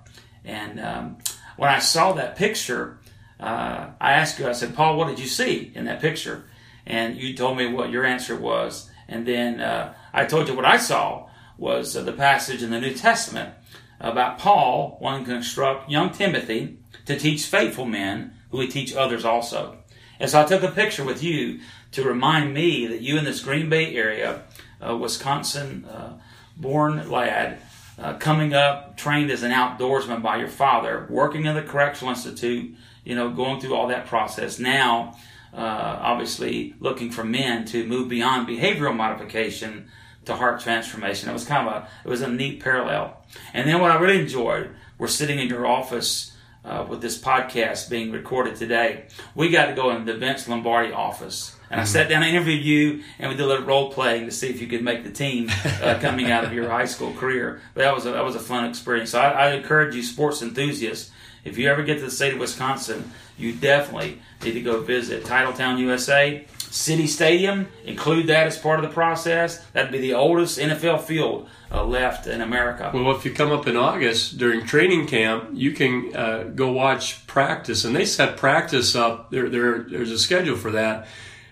[0.45, 1.17] And um,
[1.57, 3.01] when I saw that picture,
[3.41, 6.45] uh, I asked you, I said, Paul, what did you see in that picture?
[6.87, 8.89] And you told me what your answer was.
[9.09, 12.81] And then uh, I told you what I saw was uh, the passage in the
[12.81, 13.55] New Testament
[13.99, 19.25] about Paul wanting to instruct young Timothy to teach faithful men who would teach others
[19.25, 19.77] also.
[20.21, 21.59] And so I took a picture with you
[21.91, 24.43] to remind me that you in this Green Bay area,
[24.81, 26.21] uh, Wisconsin uh,
[26.57, 27.59] born lad,
[27.99, 32.77] uh, coming up, trained as an outdoorsman by your father, working in the Correctional Institute,
[33.05, 34.61] you know, going through all that process.
[34.61, 35.17] Now,
[35.53, 39.91] uh, obviously, looking for men to move beyond behavioral modification
[40.27, 41.29] to heart transformation.
[41.29, 43.21] It was kind of a, it was a neat parallel.
[43.53, 46.34] And then what I really enjoyed, we're sitting in your office
[46.65, 50.93] uh, with this podcast being recorded today, we got to go in the Vince Lombardi
[50.93, 51.57] office.
[51.71, 51.93] And I mm-hmm.
[51.93, 54.61] sat down and interviewed you, and we did a little role playing to see if
[54.61, 55.51] you could make the team
[55.83, 57.61] uh, coming out of your high school career.
[57.75, 59.11] But that was a, that was a fun experience.
[59.11, 61.11] So I, I encourage you, sports enthusiasts,
[61.45, 65.25] if you ever get to the state of Wisconsin, you definitely need to go visit
[65.25, 69.65] Titletown USA City Stadium, include that as part of the process.
[69.67, 72.91] That'd be the oldest NFL field uh, left in America.
[72.93, 77.25] Well, if you come up in August during training camp, you can uh, go watch
[77.29, 79.31] practice, and they set practice up.
[79.31, 81.07] There, there, there's a schedule for that,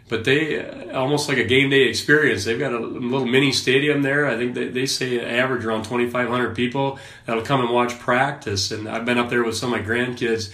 [0.08, 2.44] but they uh, almost like a game day experience.
[2.44, 4.26] They've got a little mini stadium there.
[4.26, 8.72] I think they, they say average around 2,500 people that'll come and watch practice.
[8.72, 10.52] And I've been up there with some of my grandkids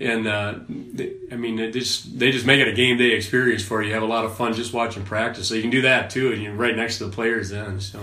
[0.00, 3.62] and uh, they, I mean, they just they just make it a game day experience
[3.62, 3.88] for you.
[3.88, 3.94] you.
[3.94, 6.42] Have a lot of fun just watching practice, so you can do that too, and
[6.42, 7.80] you're right next to the players then.
[7.80, 8.00] So,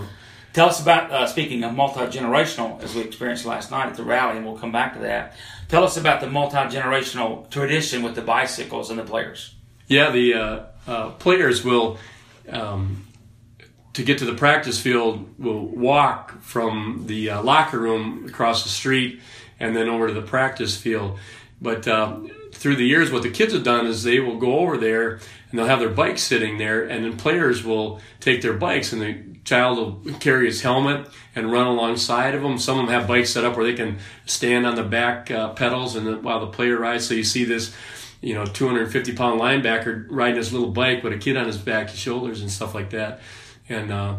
[0.52, 4.04] tell us about uh, speaking of multi generational, as we experienced last night at the
[4.04, 5.34] rally, and we'll come back to that.
[5.68, 9.54] Tell us about the multi generational tradition with the bicycles and the players.
[9.88, 11.98] Yeah, the uh, uh, players will.
[12.48, 13.04] Um,
[13.94, 18.68] to get to the practice field, will walk from the uh, locker room across the
[18.68, 19.20] street
[19.58, 21.18] and then over to the practice field
[21.60, 22.20] but uh,
[22.52, 25.58] through the years, what the kids have done is they will go over there and
[25.58, 29.38] they'll have their bikes sitting there, and then players will take their bikes and the
[29.44, 32.58] child will carry his helmet and run alongside of them.
[32.58, 35.54] Some of them have bikes set up where they can stand on the back uh,
[35.54, 37.08] pedals and the, while the player rides.
[37.08, 37.74] So you see this,
[38.20, 41.88] you know, 250 pound linebacker riding his little bike with a kid on his back
[41.88, 43.20] shoulders and stuff like that.
[43.70, 44.16] And uh,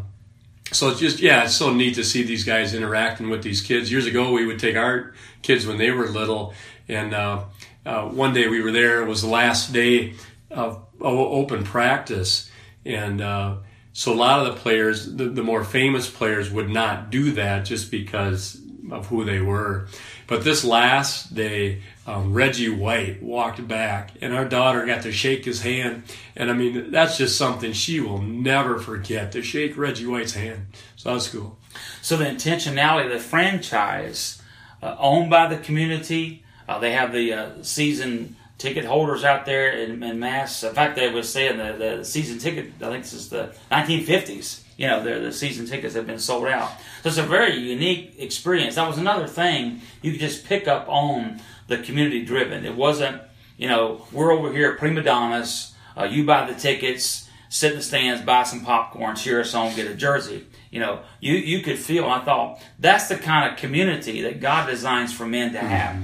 [0.71, 3.91] so it's just yeah, it's so neat to see these guys interacting with these kids.
[3.91, 6.53] Years ago, we would take our kids when they were little
[6.89, 7.43] and uh,
[7.85, 9.01] uh, one day we were there.
[9.01, 10.15] It was the last day
[10.51, 12.51] of open practice,
[12.83, 13.57] and uh,
[13.93, 17.65] so a lot of the players, the, the, more famous players, would not do that
[17.65, 18.59] just because
[18.91, 19.87] of who they were.
[20.27, 25.45] But this last day, um, Reggie White walked back, and our daughter got to shake
[25.45, 26.03] his hand.
[26.35, 30.67] And I mean, that's just something she will never forget to shake Reggie White's hand.
[30.95, 31.57] So that's cool.
[32.01, 34.41] So the intentionality the franchise,
[34.81, 39.71] uh, owned by the community, uh, they have the uh, season ticket holders out there
[39.71, 40.63] in, in mass.
[40.63, 44.61] In fact, they were saying the, the season ticket, I think this is the 1950s,
[44.77, 46.69] you know, the season tickets have been sold out.
[47.01, 48.75] So it's a very unique experience.
[48.75, 52.63] That was another thing you could just pick up on the community driven.
[52.65, 53.19] It wasn't,
[53.57, 57.77] you know, we're over here at Prima Donnas, uh, you buy the tickets, sit in
[57.79, 60.45] the stands, buy some popcorn, cheer us on, get a jersey.
[60.69, 64.67] You know, you, you could feel, I thought, that's the kind of community that God
[64.69, 65.95] designs for men to have.
[65.95, 66.03] Mm-hmm.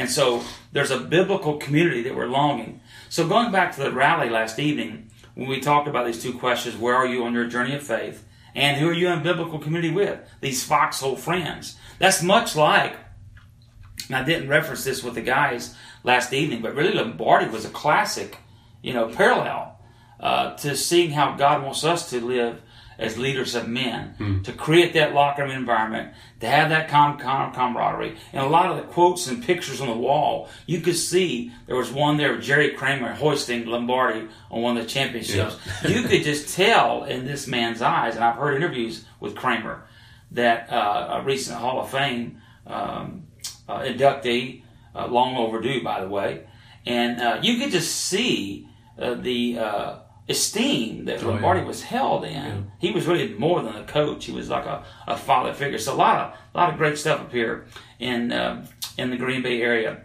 [0.00, 2.80] And so there's a biblical community that we're longing.
[3.10, 6.74] So going back to the rally last evening, when we talked about these two questions,
[6.74, 8.26] where are you on your journey of faith?
[8.54, 10.18] And who are you in biblical community with?
[10.40, 11.76] These foxhole friends.
[11.98, 12.96] That's much like,
[14.06, 17.70] and I didn't reference this with the guys last evening, but really Lombardi was a
[17.70, 18.38] classic,
[18.80, 19.78] you know, parallel
[20.18, 22.62] uh, to seeing how God wants us to live
[23.00, 24.44] as leaders of men mm.
[24.44, 28.16] to create that locker room environment, to have that com- com- camaraderie.
[28.32, 31.76] And a lot of the quotes and pictures on the wall, you could see there
[31.76, 35.56] was one there of Jerry Kramer hoisting Lombardi on one of the championships.
[35.82, 35.88] Yeah.
[35.88, 39.82] you could just tell in this man's eyes, and I've heard interviews with Kramer,
[40.32, 43.24] that uh, a recent Hall of Fame um,
[43.66, 44.62] uh, inductee,
[44.94, 46.44] uh, long overdue, by the way,
[46.84, 49.98] and uh, you could just see uh, the uh,
[50.30, 51.66] esteem that oh, Lombardi yeah.
[51.66, 52.32] was held in.
[52.32, 52.60] Yeah.
[52.78, 54.24] He was really more than a coach.
[54.24, 55.78] He was like a, a father figure.
[55.78, 57.66] So a lot of a lot of great stuff up here
[57.98, 58.66] in uh,
[58.96, 60.02] in the Green Bay area.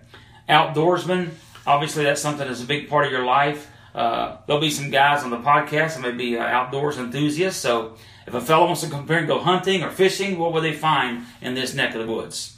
[0.49, 1.29] Outdoorsman,
[1.65, 3.71] obviously that's something that's a big part of your life.
[3.93, 7.61] Uh, there'll be some guys on the podcast that may be uh, outdoors enthusiasts.
[7.61, 7.95] So
[8.27, 11.23] if a fellow wants to compare and go hunting or fishing, what will they find
[11.41, 12.57] in this neck of the woods?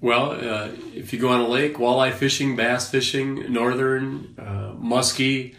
[0.00, 5.54] Well, uh, if you go on a lake, walleye fishing, bass fishing, northern, uh, muskie,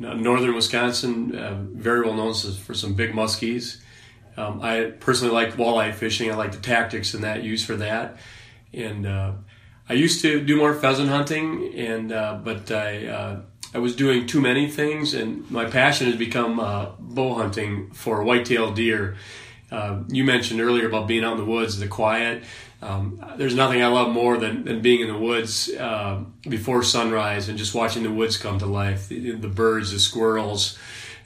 [0.00, 3.80] northern Wisconsin, uh, very well known for some big muskies.
[4.36, 6.30] Um, I personally like walleye fishing.
[6.30, 8.16] I like the tactics and that used for that.
[8.72, 9.32] And uh,
[9.88, 13.40] I used to do more pheasant hunting, and uh, but I uh,
[13.74, 18.22] I was doing too many things, and my passion has become uh, bow hunting for
[18.22, 19.16] white-tailed deer.
[19.70, 22.44] Uh, you mentioned earlier about being out in the woods, the quiet.
[22.82, 27.48] Um, there's nothing I love more than, than being in the woods uh, before sunrise
[27.48, 29.08] and just watching the woods come to life.
[29.08, 30.78] The, the birds, the squirrels,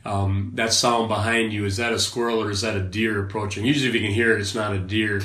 [0.05, 3.65] um, that sound behind you is that a squirrel or is that a deer approaching?
[3.65, 5.23] Usually, if you can hear it, it's not a deer.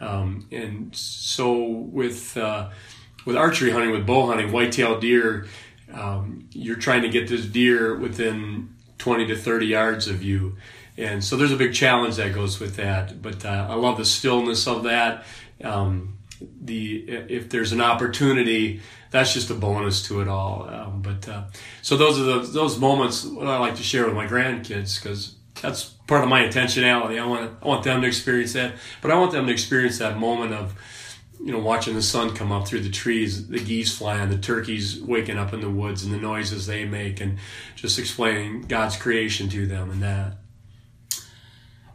[0.00, 2.70] Um, and so, with uh,
[3.24, 5.46] with archery hunting, with bow hunting, white-tailed deer,
[5.92, 10.56] um, you're trying to get this deer within 20 to 30 yards of you.
[10.96, 13.20] And so there's a big challenge that goes with that.
[13.20, 15.24] But uh, I love the stillness of that
[15.64, 16.18] um,
[16.60, 20.68] the if there's an opportunity, that's just a bonus to it all.
[20.68, 21.44] Um, but uh,
[21.82, 25.84] so those are the, those moments I like to share with my grandkids because that's
[26.06, 27.20] part of my intentionality.
[27.20, 30.18] I want I want them to experience that, but I want them to experience that
[30.18, 30.74] moment of
[31.40, 35.00] you know watching the sun come up through the trees, the geese flying, the turkeys
[35.00, 37.38] waking up in the woods, and the noises they make, and
[37.76, 40.38] just explaining God's creation to them and that.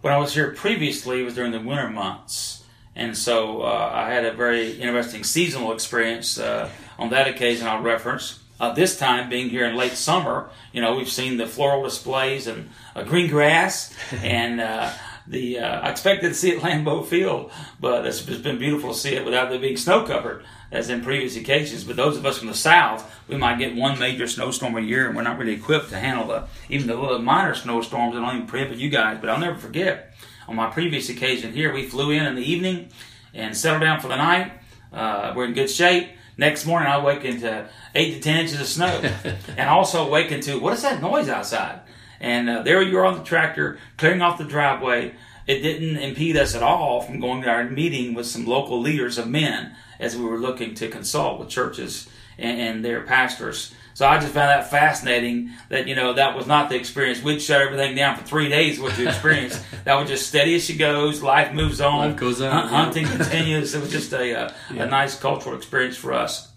[0.02, 2.59] When I was here previously, it was during the winter months
[3.00, 7.66] and so uh, I had a very interesting seasonal experience uh, on that occasion.
[7.66, 8.40] I'll reference.
[8.60, 12.46] Uh, this time, being here in late summer, you know, we've seen the floral displays
[12.46, 14.92] and uh, green grass, and uh,
[15.26, 19.00] the uh, I expected to see it Lambeau Field, but it's, it's been beautiful to
[19.00, 21.86] see it without the being snow covered as in previous occasions.
[21.86, 25.08] But those of us from the south, we might get one major snowstorm a year,
[25.08, 28.36] and we're not really equipped to handle the even the little minor snowstorms that don't
[28.36, 29.20] even prohibit you guys.
[29.22, 30.09] But I'll never forget
[30.50, 32.90] on my previous occasion here, we flew in in the evening
[33.36, 34.52] and settled down for the night.
[34.92, 36.10] Uh, we're in good shape.
[36.38, 39.00] Next morning, I wake into eight to ten inches of snow,
[39.58, 41.82] and also wake into what is that noise outside?
[42.20, 45.14] And uh, there you are on the tractor clearing off the driveway.
[45.46, 49.20] It didn't impede us at all from going to our meeting with some local leaders
[49.20, 52.10] of men as we were looking to consult with churches
[52.40, 56.48] and, and their pastors so I just found that fascinating that, you know, that was
[56.48, 57.22] not the experience.
[57.22, 59.62] We'd shut everything down for three days, what you experienced.
[59.84, 61.22] that was just steady as she goes.
[61.22, 62.10] Life moves on.
[62.12, 62.68] Life goes on.
[62.68, 63.76] hunting continues.
[63.76, 64.84] It was just a, uh, a, yeah.
[64.84, 66.52] a nice cultural experience for us.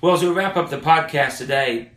[0.00, 1.90] Well, as we wrap up the podcast today,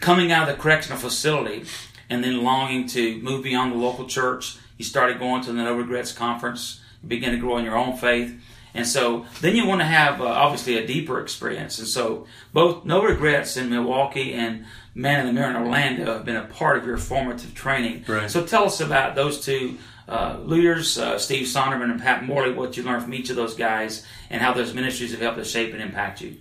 [0.00, 1.64] coming out of the correctional facility
[2.10, 5.74] and then longing to move beyond the local church, you started going to the No
[5.74, 6.80] Regrets Conference.
[7.02, 8.38] You began to grow in your own faith.
[8.74, 11.78] And so then you want to have uh, obviously a deeper experience.
[11.78, 16.24] And so both No Regrets in Milwaukee and Man in the Mirror in Orlando have
[16.24, 18.04] been a part of your formative training.
[18.06, 18.30] Right.
[18.30, 22.76] So tell us about those two uh, leaders, uh, Steve Sonderman and Pat Morley, what
[22.76, 25.72] you learned from each of those guys and how those ministries have helped to shape
[25.72, 26.36] and impact you.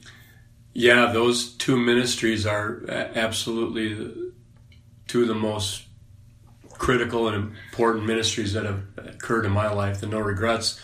[0.73, 4.31] Yeah, those two ministries are absolutely
[5.07, 5.83] two of the most
[6.71, 10.01] critical and important ministries that have occurred in my life.
[10.01, 10.79] The No Regrets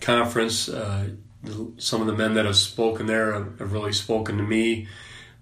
[0.00, 0.68] conference.
[0.68, 1.10] Uh,
[1.78, 4.88] some of the men that have spoken there have, really spoken to me.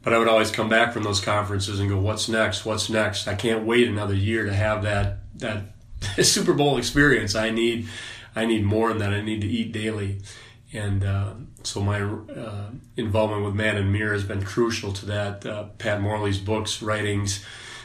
[0.02, 2.64] but I would always come back from those conferences and go, "What's next?
[2.64, 3.26] What's next?
[3.26, 5.64] I can't wait another year to have that that
[6.24, 7.34] Super Bowl experience.
[7.34, 7.88] I need
[8.34, 9.12] I need more than that.
[9.12, 10.20] I need to eat daily."
[10.72, 15.46] And uh, so my uh, involvement with Man and Mirror has been crucial to that.
[15.46, 17.44] Uh, Pat Morley's books, writings,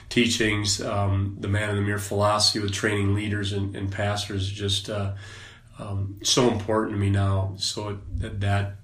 [0.10, 4.90] teachings, um, the Man in the Mirror philosophy with training leaders and, and pastors, just
[4.90, 5.14] uh,
[5.80, 7.54] um, so important to me now.
[7.58, 8.76] So that that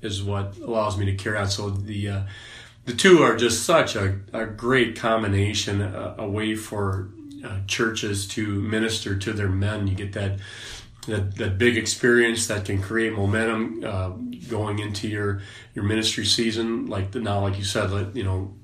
[0.00, 1.48] is what allows me to carry on.
[1.48, 2.22] So the uh,
[2.84, 7.10] the two are just such a, a great combination, a, a way for
[7.44, 9.86] uh, churches to minister to their men.
[9.86, 10.38] You get that
[11.06, 14.10] that, that big experience that can create momentum uh,
[14.48, 15.42] going into your
[15.74, 16.86] your ministry season.
[16.86, 18.54] Like the, now, like you said, you know,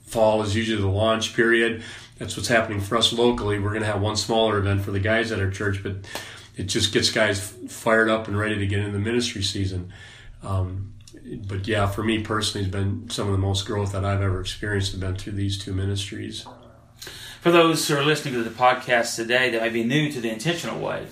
[0.00, 1.82] fall is usually the launch period.
[2.18, 3.58] That's what's happening for us locally.
[3.58, 5.96] We're going to have one smaller event for the guys at our church, but
[6.56, 9.92] it just gets guys fired up and ready to get into the ministry season.
[10.42, 10.94] Um,
[11.46, 14.40] but yeah, for me personally, it's been some of the most growth that I've ever
[14.40, 16.46] experienced have been through these two ministries.
[17.40, 20.30] For those who are listening to the podcast today that may be new to the
[20.30, 21.06] intentional way,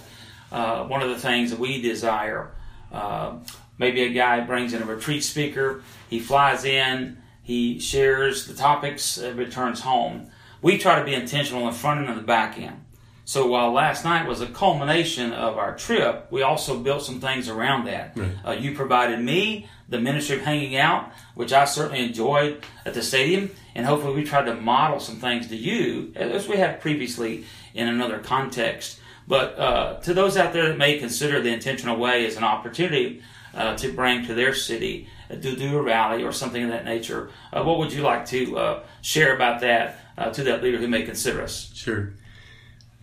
[0.51, 2.51] uh, one of the things that we desire,
[2.93, 3.37] uh,
[3.79, 9.19] maybe a guy brings in a retreat speaker, he flies in, he shares the topics,
[9.19, 10.31] returns home.
[10.63, 12.84] We try to be intentional in the front end and the back end.
[13.27, 17.49] So while last night was a culmination of our trip, we also built some things
[17.49, 18.17] around that.
[18.17, 18.31] Right.
[18.47, 23.03] Uh, you provided me the ministry of hanging out, which I certainly enjoyed at the
[23.03, 27.45] stadium, and hopefully we tried to model some things to you as we have previously
[27.73, 29.01] in another context.
[29.27, 33.23] But uh, to those out there that may consider the intentional way as an opportunity
[33.55, 36.85] uh, to bring to their city, uh, to do a rally or something of that
[36.85, 39.99] nature, uh, what would you like to uh, share about that
[40.33, 41.73] to that leader who may consider us?
[41.75, 42.13] Sure.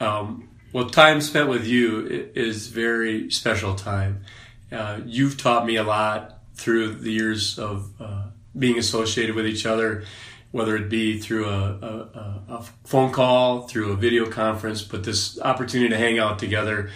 [0.02, 4.24] Um, well, time spent with you is very special time.
[4.72, 8.24] Uh, you've taught me a lot through the years of uh,
[8.58, 10.04] being associated with each other,
[10.52, 15.40] whether it be through a, a, a, phone call, through a video conference, but this
[15.42, 16.90] opportunity to hang out together,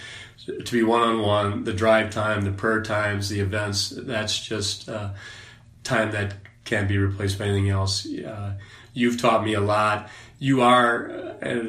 [0.45, 4.89] to be one on one, the drive time, the prayer times, the events, that's just
[4.89, 5.09] uh,
[5.83, 8.07] time that can't be replaced by anything else.
[8.07, 8.53] Uh,
[8.93, 10.09] you've taught me a lot.
[10.39, 11.67] You are uh,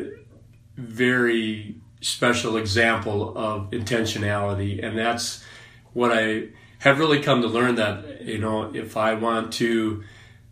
[0.77, 5.45] very special example of intentionality, and that's
[5.93, 6.49] what I
[6.79, 10.05] have really come to learn that you know if I want to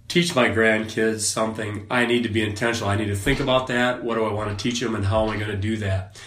[0.08, 2.90] teach my grandkids something, I need to be intentional.
[2.90, 4.04] I need to think about that.
[4.04, 6.20] What do I want to teach them, and how am I going to do that?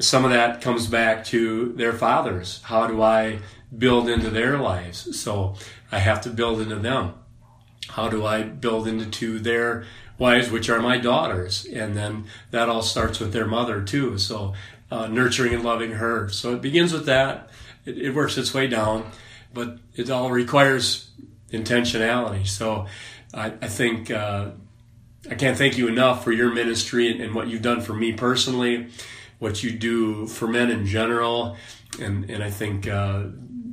[0.00, 2.60] Some of that comes back to their fathers.
[2.64, 3.38] How do I
[3.76, 5.20] build into their lives?
[5.20, 5.54] So
[5.92, 7.14] I have to build into them.
[7.88, 9.84] How do I build into their
[10.18, 14.18] wives, which are my daughters, and then that all starts with their mother too.
[14.18, 14.54] So
[14.90, 16.28] uh, nurturing and loving her.
[16.28, 17.50] So it begins with that.
[17.84, 19.10] It, it, works its way down,
[19.52, 21.10] but it all requires
[21.50, 22.46] intentionality.
[22.46, 22.86] So
[23.32, 24.50] I, I think uh,
[25.30, 28.12] I can't thank you enough for your ministry and, and, what you've done for me
[28.12, 28.88] personally,
[29.38, 31.56] what you do for men in general,
[32.00, 32.86] and and I think.
[32.86, 33.24] Uh,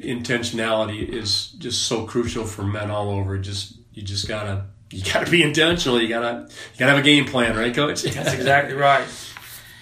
[0.02, 3.38] intentionality is just so crucial for men all over.
[3.38, 6.00] Just you just gotta you got to be intentional.
[6.02, 8.04] You gotta you gotta have a game plan, right, Coach?
[8.04, 9.08] That's exactly right.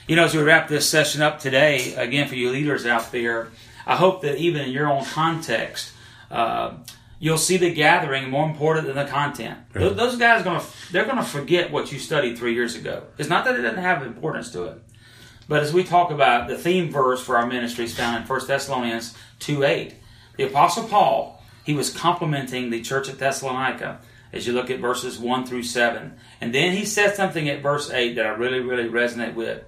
[0.08, 3.50] You know, as we wrap this session up today, again for you leaders out there,
[3.86, 5.92] I hope that even in your own context,
[6.32, 6.74] uh,
[7.20, 9.58] you'll see the gathering more important than the content.
[9.74, 9.96] Right.
[9.96, 13.04] Those guys are gonna they're gonna forget what you studied three years ago.
[13.18, 14.82] It's not that it doesn't have importance to it,
[15.48, 18.48] but as we talk about the theme verse for our ministry is found in 1
[18.48, 19.96] Thessalonians two eight.
[20.38, 24.00] The Apostle Paul he was complimenting the church at Thessalonica
[24.32, 26.14] as you look at verses 1 through 7.
[26.42, 29.64] And then he says something at verse 8 that I really, really resonate with.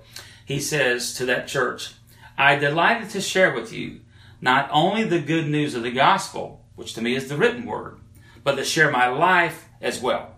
[0.45, 1.93] He says to that church,
[2.37, 4.01] I delighted to share with you
[4.41, 7.99] not only the good news of the gospel, which to me is the written word,
[8.43, 10.35] but to share my life as well.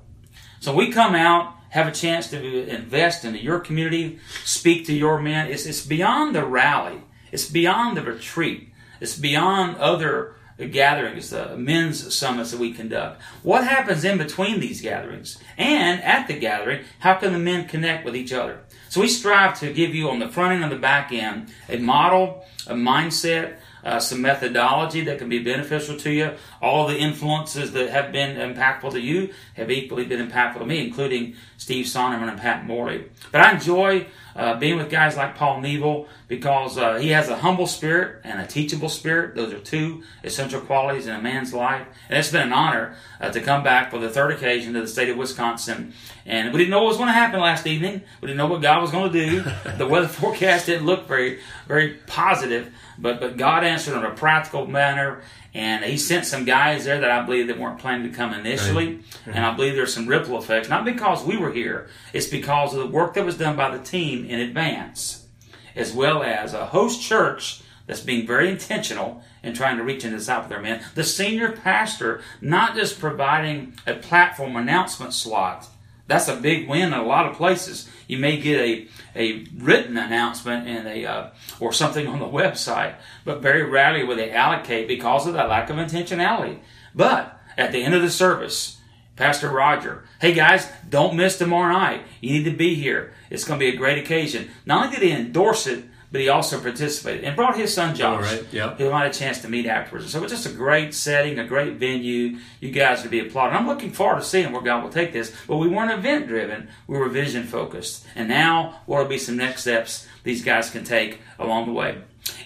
[0.59, 5.19] So we come out, have a chance to invest into your community, speak to your
[5.21, 5.49] men.
[5.49, 7.01] It's, it's beyond the rally.
[7.31, 8.69] It's beyond the retreat.
[9.01, 10.35] It's beyond other
[10.71, 13.21] gatherings, the men's summits that we conduct.
[13.41, 15.37] What happens in between these gatherings?
[15.57, 18.61] And at the gathering, how can the men connect with each other?
[18.89, 21.77] So we strive to give you on the front end and the back end a
[21.77, 26.31] model, a mindset, uh, some methodology that can be beneficial to you.
[26.61, 30.85] All the influences that have been impactful to you have equally been impactful to me,
[30.85, 33.05] including Steve Sonderman and Pat Morley.
[33.31, 37.37] But I enjoy uh, being with guys like Paul Neville because uh, he has a
[37.37, 39.35] humble spirit and a teachable spirit.
[39.35, 41.85] Those are two essential qualities in a man's life.
[42.09, 44.87] And it's been an honor uh, to come back for the third occasion to the
[44.87, 45.93] state of Wisconsin.
[46.25, 48.01] And we didn't know what was going to happen last evening.
[48.21, 49.43] We didn't know what God was going to do.
[49.77, 52.73] the weather forecast didn't look very, very positive.
[52.97, 55.21] But, but God answered in a practical manner
[55.53, 58.95] And he sent some guys there that I believe that weren't planning to come initially.
[58.95, 59.35] Right.
[59.35, 62.79] And I believe there's some ripple effects, not because we were here, it's because of
[62.79, 65.27] the work that was done by the team in advance,
[65.75, 70.15] as well as a host church that's being very intentional in trying to reach and
[70.15, 70.83] disciple their men.
[70.95, 75.67] The senior pastor not just providing a platform announcement slot.
[76.07, 77.89] That's a big win in a lot of places.
[78.07, 81.29] You may get a, a written announcement and a uh,
[81.59, 82.95] or something on the website,
[83.25, 86.59] but very rarely will they allocate because of that lack of intentionality.
[86.93, 88.79] But at the end of the service,
[89.15, 92.03] Pastor Roger, hey guys, don't miss tomorrow night.
[92.19, 93.13] You need to be here.
[93.29, 94.49] It's going to be a great occasion.
[94.65, 95.83] Not only did he endorse it,
[96.13, 98.45] but he also participated and brought his son Josh, right.
[98.51, 98.77] yep.
[98.77, 100.11] who I had a chance to meet afterwards.
[100.11, 102.37] So it was just a great setting, a great venue.
[102.59, 103.55] You guys would be applauded.
[103.55, 105.35] I'm looking forward to seeing where God will take this.
[105.47, 108.05] But we weren't event driven; we were vision focused.
[108.13, 111.97] And now, what will be some next steps these guys can take along the way?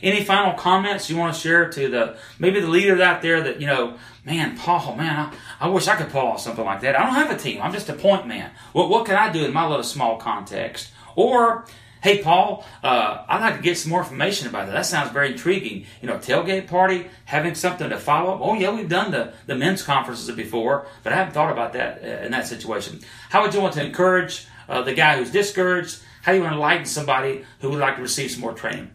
[0.02, 3.60] Any final comments you want to share to the maybe the leaders out there that
[3.60, 6.98] you know, man, Paul, man, I, I wish I could pull off something like that.
[6.98, 7.62] I don't have a team.
[7.62, 8.50] I'm just a point man.
[8.72, 10.92] What what can I do in my little small context?
[11.18, 11.66] Or
[12.02, 14.74] Hey, Paul, uh, I'd like to get some more information about that.
[14.74, 15.86] That sounds very intriguing.
[16.02, 18.40] You know, tailgate party, having something to follow up.
[18.42, 22.04] Oh, yeah, we've done the, the men's conferences before, but I haven't thought about that
[22.04, 23.00] uh, in that situation.
[23.30, 26.00] How would you want to encourage uh, the guy who's discouraged?
[26.22, 28.92] How do you want to enlighten somebody who would like to receive some more training?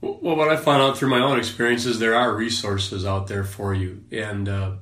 [0.00, 3.72] Well, what I found out through my own experiences, there are resources out there for
[3.72, 4.72] you, and uh,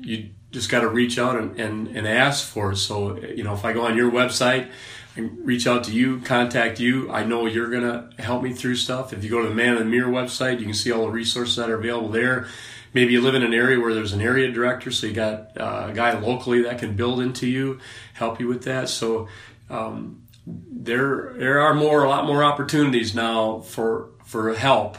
[0.00, 2.76] you just got to reach out and, and, and ask for it.
[2.76, 4.70] So, you know, if I go on your website,
[5.16, 7.10] reach out to you, contact you.
[7.10, 9.12] I know you're going to help me through stuff.
[9.12, 11.10] If you go to the Man in the Mirror website, you can see all the
[11.10, 12.48] resources that are available there.
[12.92, 15.88] Maybe you live in an area where there's an area director, so you got uh,
[15.90, 17.78] a guy locally that can build into you,
[18.14, 18.88] help you with that.
[18.88, 19.28] So
[19.68, 24.96] um, there there are more a lot more opportunities now for for help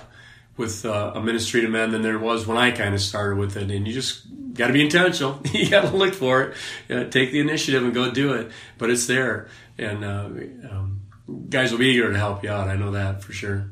[0.58, 3.70] with uh, to men than there was when I kind of started with it.
[3.70, 5.40] And you just got to be intentional.
[5.54, 6.56] you got to look for it,
[6.90, 8.52] you know, take the initiative and go do it.
[8.78, 10.30] But it's there and uh,
[10.72, 11.02] um,
[11.50, 12.68] guys will be eager to help you out.
[12.68, 13.70] I know that for sure.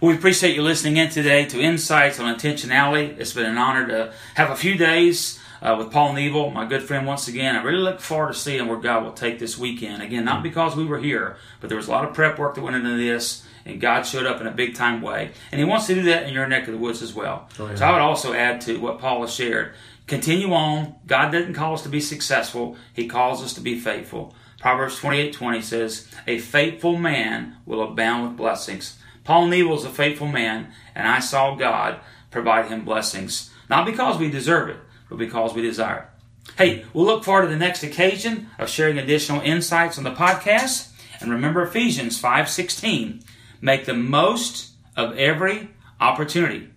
[0.00, 3.18] Well, we appreciate you listening in today to Insights on Intentionality.
[3.18, 6.82] It's been an honor to have a few days uh, with Paul Neville, my good
[6.82, 7.54] friend, once again.
[7.54, 10.02] I really look forward to seeing where God will take this weekend.
[10.02, 12.62] Again, not because we were here, but there was a lot of prep work that
[12.62, 15.32] went into this, and God showed up in a big time way.
[15.52, 17.48] And He wants to do that in your neck of the woods as well.
[17.58, 17.74] Oh, yeah.
[17.74, 19.74] So I would also add to what Paul has shared
[20.06, 20.96] continue on.
[21.06, 24.34] God didn't call us to be successful, He calls us to be faithful.
[24.60, 28.98] Proverbs 28 20 says, A faithful man will abound with blessings.
[29.24, 31.98] Paul Neville is a faithful man, and I saw God
[32.30, 33.50] provide him blessings.
[33.68, 34.76] Not because we deserve it,
[35.08, 36.52] but because we desire it.
[36.58, 40.90] Hey, we'll look forward to the next occasion of sharing additional insights on the podcast.
[41.20, 43.22] And remember Ephesians 5:16.
[43.62, 46.68] Make the most of every opportunity.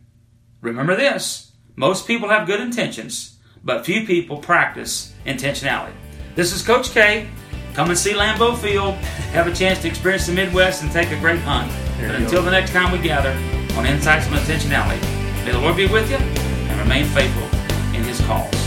[0.62, 1.52] Remember this.
[1.76, 5.94] Most people have good intentions, but few people practice intentionality.
[6.36, 7.28] This is Coach K
[7.74, 8.96] Come and see Lambeau Field,
[9.34, 11.72] have a chance to experience the Midwest, and take a great hunt.
[12.00, 12.46] But until go.
[12.46, 13.32] the next time we gather
[13.76, 15.02] on Insights on Intentionality,
[15.44, 17.48] may the Lord be with you and remain faithful
[17.96, 18.63] in His calls.